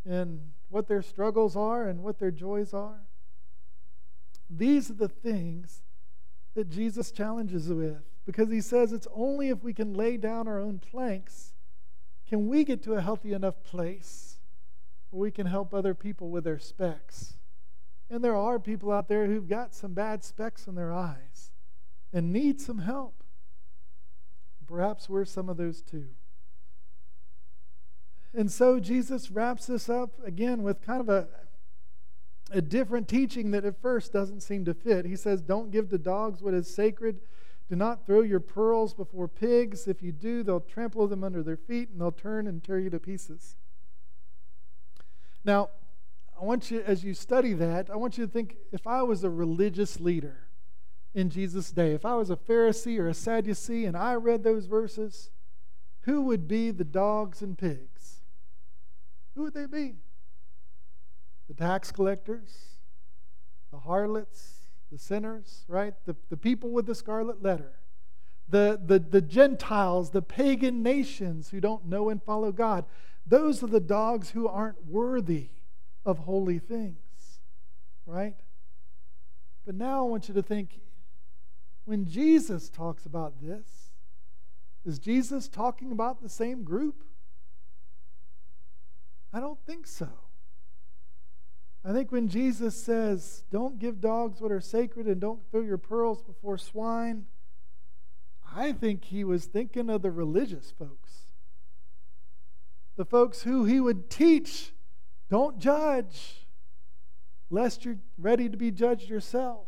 and 0.05 0.41
what 0.67 0.89
their 0.89 1.01
struggles 1.01 1.55
are 1.55 1.87
and 1.87 2.03
what 2.03 2.19
their 2.19 2.29
joys 2.29 2.73
are. 2.73 2.99
These 4.49 4.91
are 4.91 4.95
the 4.95 5.07
things 5.07 5.81
that 6.55 6.69
Jesus 6.69 7.09
challenges 7.09 7.69
with 7.69 8.03
because 8.25 8.49
he 8.49 8.59
says 8.59 8.91
it's 8.91 9.07
only 9.15 9.47
if 9.47 9.63
we 9.63 9.73
can 9.73 9.93
lay 9.93 10.17
down 10.17 10.45
our 10.49 10.59
own 10.59 10.79
planks 10.79 11.53
can 12.27 12.49
we 12.49 12.65
get 12.65 12.83
to 12.83 12.95
a 12.95 13.01
healthy 13.01 13.31
enough 13.31 13.63
place 13.63 14.39
where 15.09 15.21
we 15.21 15.31
can 15.31 15.47
help 15.47 15.73
other 15.73 15.93
people 15.93 16.29
with 16.29 16.43
their 16.43 16.59
specks. 16.59 17.35
And 18.09 18.21
there 18.21 18.35
are 18.35 18.59
people 18.59 18.91
out 18.91 19.07
there 19.07 19.27
who've 19.27 19.47
got 19.47 19.73
some 19.73 19.93
bad 19.93 20.21
specks 20.21 20.67
in 20.67 20.75
their 20.75 20.91
eyes 20.91 21.51
and 22.11 22.33
need 22.33 22.59
some 22.59 22.79
help. 22.79 23.23
Perhaps 24.67 25.07
we're 25.07 25.23
some 25.23 25.47
of 25.47 25.55
those 25.55 25.81
too. 25.81 26.07
And 28.33 28.51
so 28.51 28.79
Jesus 28.79 29.31
wraps 29.31 29.67
this 29.67 29.89
up 29.89 30.11
again 30.25 30.63
with 30.63 30.81
kind 30.81 31.01
of 31.01 31.09
a, 31.09 31.27
a 32.51 32.61
different 32.61 33.07
teaching 33.07 33.51
that 33.51 33.65
at 33.65 33.81
first 33.81 34.13
doesn't 34.13 34.41
seem 34.41 34.65
to 34.65 34.73
fit. 34.73 35.05
He 35.05 35.15
says, 35.15 35.41
Don't 35.41 35.71
give 35.71 35.89
to 35.89 35.97
dogs 35.97 36.41
what 36.41 36.53
is 36.53 36.73
sacred. 36.73 37.19
Do 37.69 37.75
not 37.75 38.05
throw 38.05 38.21
your 38.21 38.39
pearls 38.39 38.93
before 38.93 39.27
pigs. 39.27 39.87
If 39.87 40.01
you 40.01 40.11
do, 40.11 40.43
they'll 40.43 40.61
trample 40.61 41.07
them 41.07 41.23
under 41.23 41.43
their 41.43 41.57
feet 41.57 41.89
and 41.89 41.99
they'll 41.99 42.11
turn 42.11 42.47
and 42.47 42.63
tear 42.63 42.79
you 42.79 42.89
to 42.91 42.99
pieces. 42.99 43.55
Now, 45.43 45.69
I 46.39 46.45
want 46.45 46.69
you, 46.69 46.81
as 46.81 47.03
you 47.03 47.13
study 47.13 47.53
that, 47.53 47.89
I 47.89 47.95
want 47.95 48.17
you 48.17 48.25
to 48.25 48.31
think 48.31 48.57
if 48.71 48.85
I 48.85 49.01
was 49.03 49.23
a 49.23 49.29
religious 49.29 49.99
leader 49.99 50.47
in 51.13 51.29
Jesus' 51.29 51.71
day, 51.71 51.93
if 51.93 52.05
I 52.05 52.15
was 52.15 52.29
a 52.29 52.35
Pharisee 52.35 52.99
or 52.99 53.07
a 53.07 53.13
Sadducee 53.13 53.85
and 53.85 53.97
I 53.97 54.13
read 54.13 54.43
those 54.43 54.67
verses, 54.67 55.31
who 56.01 56.21
would 56.21 56.47
be 56.47 56.69
the 56.71 56.83
dogs 56.83 57.41
and 57.41 57.57
pigs? 57.57 58.16
Who 59.37 59.43
would 59.43 59.53
they 59.53 59.67
be? 59.67 59.93
The 61.47 61.53
tax 61.53 61.91
collectors, 61.91 62.79
the 63.71 63.77
harlots, 63.77 64.61
the 64.91 64.97
sinners, 64.97 65.63
right? 65.67 65.93
The, 66.05 66.15
the 66.31 66.37
people 66.37 66.71
with 66.71 66.87
the 66.87 66.95
scarlet 66.95 67.43
letter, 67.43 67.73
the, 68.49 68.81
the, 68.83 68.97
the 68.97 69.21
Gentiles, 69.21 70.09
the 70.09 70.23
pagan 70.23 70.81
nations 70.81 71.49
who 71.49 71.61
don't 71.61 71.85
know 71.85 72.09
and 72.09 72.21
follow 72.23 72.51
God. 72.51 72.85
Those 73.27 73.61
are 73.61 73.67
the 73.67 73.79
dogs 73.79 74.31
who 74.31 74.47
aren't 74.47 74.87
worthy 74.87 75.49
of 76.03 76.17
holy 76.17 76.57
things, 76.57 76.97
right? 78.07 78.37
But 79.67 79.75
now 79.75 79.99
I 79.99 80.09
want 80.09 80.29
you 80.29 80.33
to 80.33 80.41
think 80.41 80.79
when 81.85 82.07
Jesus 82.07 82.69
talks 82.69 83.05
about 83.05 83.39
this, 83.39 83.91
is 84.83 84.97
Jesus 84.97 85.47
talking 85.47 85.91
about 85.91 86.23
the 86.23 86.29
same 86.29 86.63
group? 86.63 87.03
I 89.33 89.39
don't 89.39 89.59
think 89.65 89.87
so. 89.87 90.09
I 91.83 91.93
think 91.93 92.11
when 92.11 92.27
Jesus 92.27 92.75
says, 92.75 93.43
Don't 93.51 93.79
give 93.79 94.01
dogs 94.01 94.41
what 94.41 94.51
are 94.51 94.59
sacred 94.61 95.07
and 95.07 95.21
don't 95.21 95.39
throw 95.49 95.61
your 95.61 95.77
pearls 95.77 96.21
before 96.21 96.57
swine, 96.57 97.25
I 98.55 98.71
think 98.71 99.05
he 99.05 99.23
was 99.23 99.45
thinking 99.45 99.89
of 99.89 100.01
the 100.01 100.11
religious 100.11 100.73
folks. 100.77 101.27
The 102.95 103.05
folks 103.05 103.43
who 103.43 103.65
he 103.65 103.79
would 103.79 104.09
teach, 104.09 104.73
don't 105.29 105.59
judge, 105.59 106.47
lest 107.49 107.85
you're 107.85 107.99
ready 108.17 108.49
to 108.49 108.57
be 108.57 108.71
judged 108.71 109.09
yourself. 109.09 109.67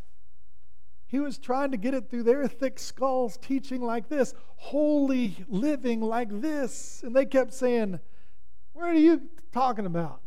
He 1.07 1.19
was 1.19 1.37
trying 1.37 1.71
to 1.71 1.77
get 1.77 1.93
it 1.93 2.09
through 2.09 2.23
their 2.23 2.47
thick 2.47 2.77
skulls, 2.77 3.37
teaching 3.37 3.81
like 3.81 4.09
this, 4.09 4.33
holy 4.57 5.37
living 5.47 6.01
like 6.01 6.41
this. 6.41 7.01
And 7.03 7.15
they 7.15 7.25
kept 7.25 7.53
saying, 7.53 7.99
What 8.79 8.87
are 8.91 8.93
you 8.93 9.23
talking 9.51 9.85
about? 9.85 10.21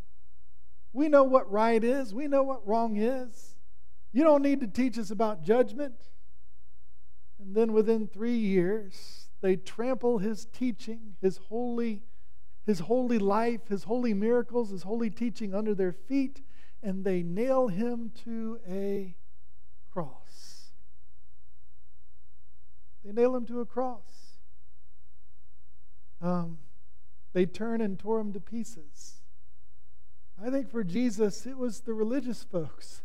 We 0.93 1.09
know 1.09 1.25
what 1.25 1.51
right 1.51 1.83
is, 1.83 2.13
we 2.13 2.29
know 2.29 2.43
what 2.43 2.69
wrong 2.69 2.99
is. 2.99 3.57
You 4.13 4.25
don't 4.25 4.43
need 4.43 4.61
to 4.61 4.67
teach 4.67 4.99
us 4.99 5.11
about 5.11 5.43
judgment. 5.43 5.95
And 7.41 7.55
then 7.57 7.73
within 7.73 8.07
three 8.07 8.37
years, 8.37 9.31
they 9.41 9.57
trample 9.57 10.19
his 10.19 10.45
teaching, 10.45 11.17
his 11.23 11.39
holy, 11.39 12.03
his 12.67 12.81
holy 12.81 13.19
life, 13.19 13.69
his 13.69 13.85
holy 13.85 14.13
miracles, 14.13 14.69
his 14.69 14.83
holy 14.83 15.09
teaching 15.09 15.55
under 15.55 15.75
their 15.75 15.95
feet, 15.95 16.43
and 16.83 17.07
they 17.07 17.23
nail 17.23 17.69
him 17.69 18.13
to 18.27 18.61
a 18.69 19.17
cross. 19.91 20.73
They 23.03 23.13
nail 23.13 23.35
him 23.35 23.47
to 23.47 23.61
a 23.61 23.67
cross. 23.67 24.37
Um, 26.21 26.59
they 27.33 27.47
turn 27.47 27.81
and 27.81 27.99
tore 27.99 28.21
him 28.21 28.33
to 28.33 28.41
pieces. 28.41 29.23
I 30.45 30.51
think 30.51 30.71
for 30.71 30.83
Jesus, 30.83 31.47
it 31.47 31.57
was 31.57 31.81
the 31.81 31.95
religious 31.95 32.43
folks 32.43 33.03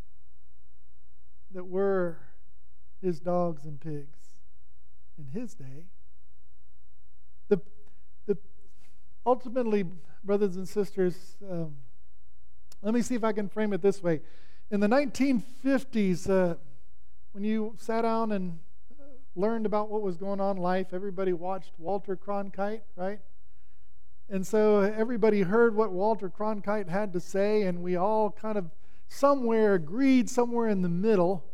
that 1.51 1.65
were 1.65 2.19
his 3.01 3.19
dogs 3.19 3.65
and 3.65 3.79
pigs 3.79 4.17
in 5.17 5.39
his 5.39 5.53
day. 5.53 5.85
The, 7.47 7.61
the, 8.25 8.37
ultimately, 9.25 9.85
brothers 10.23 10.55
and 10.55 10.67
sisters, 10.67 11.37
um, 11.49 11.75
let 12.81 12.93
me 12.93 13.01
see 13.01 13.15
if 13.15 13.23
I 13.23 13.33
can 13.33 13.49
frame 13.49 13.73
it 13.73 13.81
this 13.81 14.01
way. 14.01 14.21
In 14.71 14.79
the 14.79 14.87
1950s, 14.87 16.29
uh, 16.29 16.55
when 17.31 17.43
you 17.43 17.75
sat 17.77 18.01
down 18.01 18.31
and 18.31 18.59
uh, 18.99 19.03
learned 19.35 19.65
about 19.65 19.89
what 19.89 20.01
was 20.01 20.17
going 20.17 20.41
on 20.41 20.57
in 20.57 20.63
life, 20.63 20.87
everybody 20.91 21.33
watched 21.33 21.71
Walter 21.77 22.15
Cronkite, 22.15 22.81
right? 22.95 23.19
And 24.29 24.45
so 24.45 24.81
everybody 24.81 25.41
heard 25.41 25.75
what 25.75 25.91
Walter 25.91 26.29
Cronkite 26.29 26.89
had 26.89 27.13
to 27.13 27.19
say, 27.19 27.63
and 27.63 27.81
we 27.81 27.95
all 27.95 28.31
kind 28.31 28.57
of 28.57 28.69
somewhere 29.07 29.73
agreed, 29.73 30.29
somewhere 30.29 30.67
in 30.67 30.81
the 30.81 30.89
middle 30.89 31.45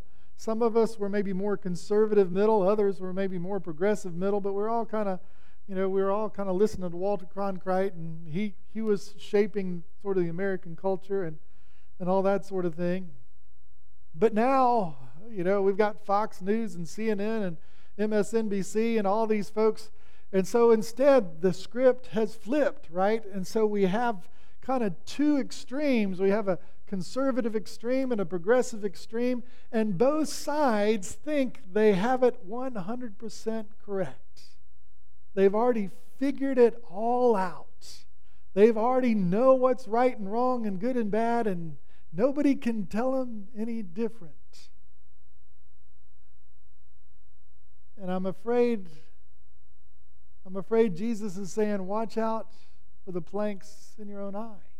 some 0.44 0.62
of 0.62 0.76
us 0.76 0.98
were 1.00 1.10
maybe 1.10 1.32
more 1.32 1.56
conservative 1.56 2.32
middle, 2.32 2.68
others 2.68 3.00
were 3.00 3.14
maybe 3.14 3.38
more 3.38 3.60
progressive 3.60 4.14
middle, 4.14 4.42
but 4.42 4.54
we're 4.54 4.70
all 4.70 4.86
kind 4.86 5.08
of, 5.08 5.20
you 5.68 5.76
know, 5.76 5.88
we 5.88 6.02
were 6.02 6.12
all 6.12 6.30
kind 6.30 6.50
of 6.50 6.56
listening 6.56 6.90
to 6.90 6.98
Walter 6.98 7.26
Cronkite, 7.26 7.94
and 7.94 8.28
he, 8.28 8.54
he 8.74 8.82
was 8.82 9.14
shaping 9.18 9.84
sort 10.02 10.18
of 10.18 10.24
the 10.24 10.30
American 10.30 10.76
culture 10.76 11.24
and, 11.24 11.38
and 12.00 12.10
all 12.10 12.22
that 12.24 12.46
sort 12.46 12.66
of 12.66 12.76
thing. 12.76 13.10
But 14.14 14.34
now, 14.34 14.98
you 15.32 15.44
know, 15.44 15.62
we've 15.62 15.78
got 15.78 16.06
Fox 16.06 16.42
News 16.42 16.76
and 16.76 16.86
CNN 16.86 17.56
and 17.98 18.12
MSNBC 18.12 18.98
and 18.98 19.08
all 19.08 19.26
these 19.26 19.50
folks. 19.50 19.92
And 20.34 20.48
so 20.48 20.72
instead, 20.72 21.42
the 21.42 21.54
script 21.54 22.08
has 22.08 22.36
flipped, 22.36 22.90
right? 22.90 23.24
And 23.32 23.46
so 23.46 23.66
we 23.66 23.84
have 23.84 24.28
kind 24.62 24.84
of 24.84 24.96
two 25.06 25.38
extremes. 25.38 26.20
We 26.20 26.32
have 26.32 26.48
a 26.48 26.58
conservative 26.88 27.56
extreme 27.56 28.12
and 28.12 28.20
a 28.20 28.26
progressive 28.26 28.84
extreme, 28.84 29.44
and 29.72 29.98
both 29.98 30.30
sides 30.30 31.12
think 31.12 31.62
they 31.72 31.94
have 31.94 32.24
it 32.24 32.48
100% 32.48 33.66
correct. 33.84 34.42
They've 35.34 35.56
already 35.56 35.90
figured 36.20 36.58
it 36.58 36.84
all 36.90 37.36
out. 37.36 38.06
They've 38.54 38.78
already 38.78 39.16
know 39.16 39.56
what's 39.56 39.88
right 39.88 40.18
and 40.18 40.32
wrong 40.32 40.66
and 40.68 40.80
good 40.80 40.96
and 40.96 41.10
bad, 41.10 41.48
and 41.48 41.78
nobody 42.12 42.56
can 42.56 42.86
tell 42.86 43.12
them 43.12 43.48
any 43.58 43.82
different. 43.82 44.34
And 48.00 48.12
I'm 48.12 48.26
afraid, 48.26 48.88
I'm 50.46 50.56
afraid 50.56 50.96
Jesus 50.96 51.38
is 51.38 51.52
saying, 51.52 51.86
watch 51.86 52.18
out 52.18 52.48
for 53.06 53.12
the 53.12 53.22
planks 53.22 53.96
in 54.00 54.08
your 54.08 54.22
own 54.22 54.36
eye 54.36 54.74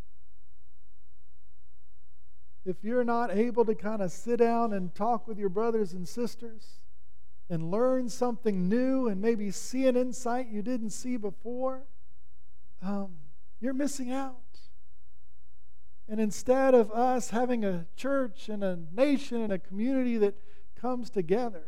if 2.66 2.78
you're 2.84 3.04
not 3.04 3.36
able 3.36 3.66
to 3.66 3.76
kind 3.76 4.02
of 4.02 4.12
sit 4.12 4.38
down 4.38 4.74
and 4.74 4.94
talk 4.96 5.28
with 5.28 5.38
your 5.38 5.50
brothers 5.50 5.94
and 5.94 6.08
sisters 6.08 6.80
and 7.50 7.70
learn 7.70 8.08
something 8.08 8.70
new 8.70 9.08
and 9.08 9.22
maybe 9.22 9.52
see 9.52 9.86
an 9.88 9.98
insight 9.98 10.48
you 10.48 10.62
didn't 10.62 10.92
see 10.92 11.18
before, 11.18 11.84
um, 12.82 13.16
you're 13.60 13.74
missing 13.74 14.12
out. 14.12 14.38
And 16.08 16.20
instead 16.20 16.74
of 16.74 16.92
us 16.92 17.32
having 17.32 17.66
a 17.66 17.86
church 17.96 18.48
and 18.48 18.64
a 18.64 18.80
nation 18.94 19.42
and 19.42 19.52
a 19.52 19.60
community 19.60 20.18
that 20.20 20.36
comes 20.80 21.10
together, 21.10 21.66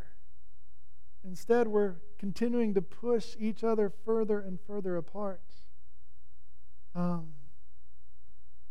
instead 1.26 1.68
we're 1.68 1.96
continuing 2.26 2.74
to 2.74 2.82
push 2.82 3.36
each 3.40 3.64
other 3.64 3.92
further 4.04 4.40
and 4.40 4.58
further 4.66 4.98
apart. 4.98 5.44
Um, 6.96 7.28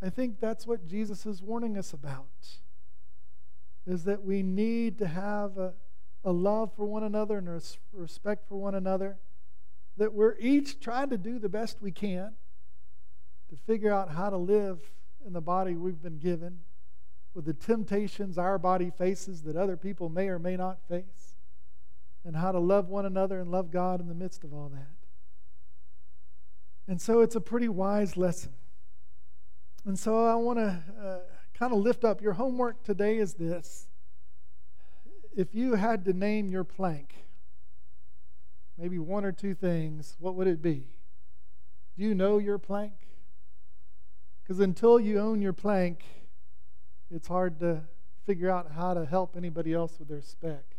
I 0.02 0.10
think 0.10 0.40
that's 0.40 0.66
what 0.66 0.88
Jesus 0.88 1.24
is 1.24 1.40
warning 1.40 1.78
us 1.78 1.92
about. 1.92 2.26
Is 3.86 4.02
that 4.04 4.24
we 4.24 4.42
need 4.42 4.98
to 4.98 5.06
have 5.06 5.56
a, 5.56 5.72
a 6.24 6.32
love 6.32 6.72
for 6.74 6.84
one 6.84 7.04
another 7.04 7.38
and 7.38 7.48
a 7.48 7.60
respect 7.92 8.48
for 8.48 8.56
one 8.56 8.74
another. 8.74 9.18
That 9.98 10.12
we're 10.12 10.34
each 10.40 10.80
trying 10.80 11.10
to 11.10 11.16
do 11.16 11.38
the 11.38 11.48
best 11.48 11.80
we 11.80 11.92
can 11.92 12.32
to 13.50 13.56
figure 13.68 13.92
out 13.92 14.10
how 14.10 14.30
to 14.30 14.36
live 14.36 14.80
in 15.24 15.32
the 15.32 15.40
body 15.40 15.76
we've 15.76 16.02
been 16.02 16.18
given 16.18 16.58
with 17.34 17.44
the 17.44 17.54
temptations 17.54 18.36
our 18.36 18.58
body 18.58 18.90
faces 18.90 19.42
that 19.42 19.54
other 19.54 19.76
people 19.76 20.08
may 20.08 20.26
or 20.26 20.40
may 20.40 20.56
not 20.56 20.80
face, 20.88 21.34
and 22.24 22.37
how 22.37 22.52
to 22.52 22.58
love 22.58 22.88
one 22.88 23.06
another 23.06 23.40
and 23.40 23.50
love 23.50 23.70
God 23.70 24.00
in 24.00 24.08
the 24.08 24.14
midst 24.14 24.44
of 24.44 24.52
all 24.52 24.70
that. 24.70 24.88
And 26.87 27.00
so 27.00 27.20
it's 27.20 27.37
a 27.37 27.40
pretty 27.40 27.68
wise 27.68 28.16
lesson. 28.16 28.52
And 29.87 29.98
so 29.98 30.26
I 30.26 30.34
want 30.34 30.58
to 30.58 30.82
uh, 31.02 31.18
kind 31.58 31.72
of 31.72 31.78
lift 31.78 32.04
up 32.04 32.22
your 32.22 32.34
homework 32.34 32.82
today 32.82 33.18
is 33.18 33.34
this. 33.34 33.87
If 35.37 35.54
you 35.54 35.74
had 35.74 36.04
to 36.06 36.12
name 36.12 36.48
your 36.48 36.64
plank, 36.64 37.14
maybe 38.78 38.98
one 38.98 39.24
or 39.24 39.32
two 39.32 39.54
things, 39.54 40.16
what 40.18 40.34
would 40.34 40.46
it 40.46 40.62
be? 40.62 40.87
Do 41.96 42.04
you 42.04 42.14
know 42.14 42.38
your 42.38 42.58
plank? 42.58 42.92
Because 44.42 44.60
until 44.60 45.00
you 45.00 45.18
own 45.18 45.40
your 45.40 45.52
plank, 45.52 46.04
it's 47.10 47.28
hard 47.28 47.60
to 47.60 47.82
figure 48.26 48.50
out 48.50 48.72
how 48.72 48.94
to 48.94 49.04
help 49.04 49.37
anybody 49.37 49.72
else 49.72 49.98
with 49.98 50.08
their 50.08 50.22
speck. 50.22 50.73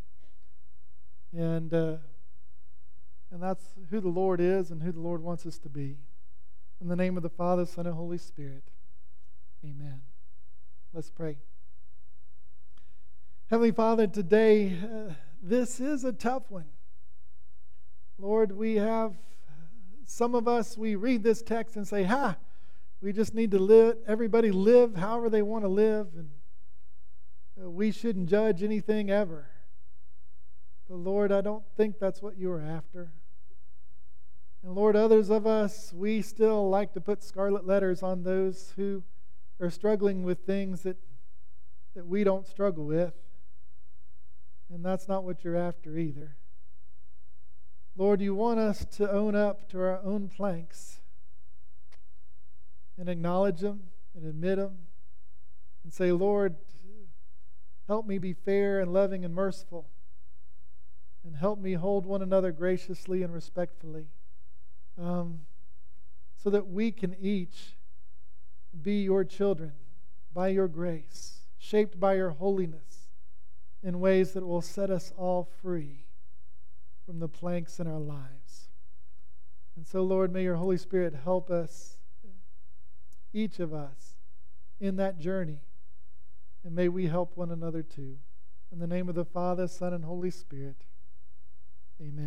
And, 1.35 1.73
uh, 1.73 1.97
and 3.29 3.43
that's 3.43 3.65
who 3.89 3.99
the 3.99 4.07
Lord 4.07 4.39
is 4.39 4.71
and 4.71 4.81
who 4.81 4.93
the 4.93 5.01
Lord 5.01 5.21
wants 5.21 5.45
us 5.45 5.57
to 5.59 5.69
be. 5.69 5.97
In 6.79 6.87
the 6.87 6.95
name 6.95 7.17
of 7.17 7.23
the 7.23 7.29
Father, 7.29 7.65
Son, 7.65 7.85
and 7.85 7.95
Holy 7.95 8.17
Spirit. 8.17 8.63
Amen. 9.63 10.01
Let's 10.93 11.09
pray. 11.09 11.37
Heavenly 13.49 13.71
Father, 13.71 14.07
today, 14.07 14.77
uh, 14.81 15.13
this 15.43 15.81
is 15.81 16.05
a 16.05 16.13
tough 16.13 16.43
one. 16.49 16.65
Lord, 18.17 18.53
we 18.53 18.75
have 18.75 19.13
some 20.05 20.35
of 20.35 20.47
us, 20.47 20.77
we 20.77 20.95
read 20.95 21.21
this 21.21 21.41
text 21.41 21.75
and 21.75 21.85
say, 21.85 22.03
ha, 22.03 22.37
we 23.01 23.11
just 23.11 23.33
need 23.33 23.51
to 23.51 23.59
live, 23.59 23.97
everybody 24.07 24.51
live 24.51 24.95
however 24.95 25.29
they 25.29 25.41
want 25.41 25.65
to 25.65 25.69
live, 25.69 26.07
and 26.15 26.29
uh, 27.61 27.69
we 27.69 27.91
shouldn't 27.91 28.29
judge 28.29 28.63
anything 28.63 29.09
ever. 29.09 29.49
But 30.89 30.97
Lord, 30.97 31.31
I 31.31 31.41
don't 31.41 31.63
think 31.75 31.99
that's 31.99 32.21
what 32.21 32.37
you 32.37 32.51
are 32.51 32.61
after. 32.61 33.11
And 34.63 34.73
Lord, 34.73 34.95
others 34.95 35.29
of 35.29 35.45
us, 35.45 35.93
we 35.93 36.21
still 36.21 36.69
like 36.69 36.93
to 36.93 37.01
put 37.01 37.23
scarlet 37.23 37.65
letters 37.65 38.03
on 38.03 38.23
those 38.23 38.73
who 38.75 39.03
are 39.59 39.69
struggling 39.69 40.23
with 40.23 40.39
things 40.45 40.83
that 40.83 40.97
that 41.95 42.05
we 42.05 42.23
don't 42.23 42.45
struggle 42.45 42.85
with. 42.85 43.13
And 44.69 44.85
that's 44.85 45.07
not 45.07 45.23
what 45.23 45.43
you're 45.43 45.55
after 45.55 45.97
either. 45.97 46.35
Lord, 47.97 48.19
you 48.19 48.35
want 48.35 48.59
us 48.59 48.85
to 48.97 49.09
own 49.09 49.35
up 49.35 49.69
to 49.69 49.79
our 49.79 50.01
own 50.03 50.27
planks 50.27 50.99
and 52.97 53.07
acknowledge 53.07 53.61
them 53.61 53.83
and 54.13 54.25
admit 54.25 54.57
them 54.57 54.77
and 55.83 55.93
say, 55.93 56.11
Lord, 56.11 56.55
help 57.87 58.05
me 58.05 58.17
be 58.17 58.33
fair 58.33 58.81
and 58.81 58.91
loving 58.91 59.23
and 59.23 59.33
merciful 59.33 59.87
and 61.25 61.35
help 61.35 61.59
me 61.59 61.73
hold 61.73 62.05
one 62.05 62.21
another 62.21 62.51
graciously 62.51 63.23
and 63.23 63.33
respectfully 63.33 64.05
um, 65.01 65.39
so 66.37 66.49
that 66.49 66.67
we 66.67 66.91
can 66.91 67.15
each 67.19 67.75
be 68.81 69.03
your 69.03 69.23
children 69.23 69.73
by 70.33 70.49
your 70.49 70.67
grace, 70.67 71.39
shaped 71.57 71.99
by 71.99 72.13
your 72.13 72.31
holiness 72.31 73.09
in 73.81 73.99
ways 73.99 74.33
that 74.33 74.45
will 74.45 74.61
set 74.61 74.89
us 74.89 75.11
all 75.17 75.49
free 75.61 76.05
from 77.05 77.19
the 77.19 77.27
planks 77.27 77.79
in 77.79 77.87
our 77.87 77.99
lives. 77.99 78.69
And 79.75 79.87
so, 79.87 80.03
Lord, 80.03 80.31
may 80.31 80.43
your 80.43 80.55
Holy 80.55 80.77
Spirit 80.77 81.13
help 81.23 81.49
us, 81.49 81.97
each 83.33 83.59
of 83.59 83.73
us, 83.73 84.15
in 84.79 84.95
that 84.97 85.19
journey. 85.19 85.59
And 86.63 86.75
may 86.75 86.89
we 86.89 87.07
help 87.07 87.35
one 87.35 87.51
another 87.51 87.83
too. 87.83 88.17
In 88.71 88.79
the 88.79 88.87
name 88.87 89.09
of 89.09 89.15
the 89.15 89.25
Father, 89.25 89.67
Son, 89.67 89.93
and 89.93 90.05
Holy 90.05 90.31
Spirit. 90.31 90.77
Amen. 92.01 92.23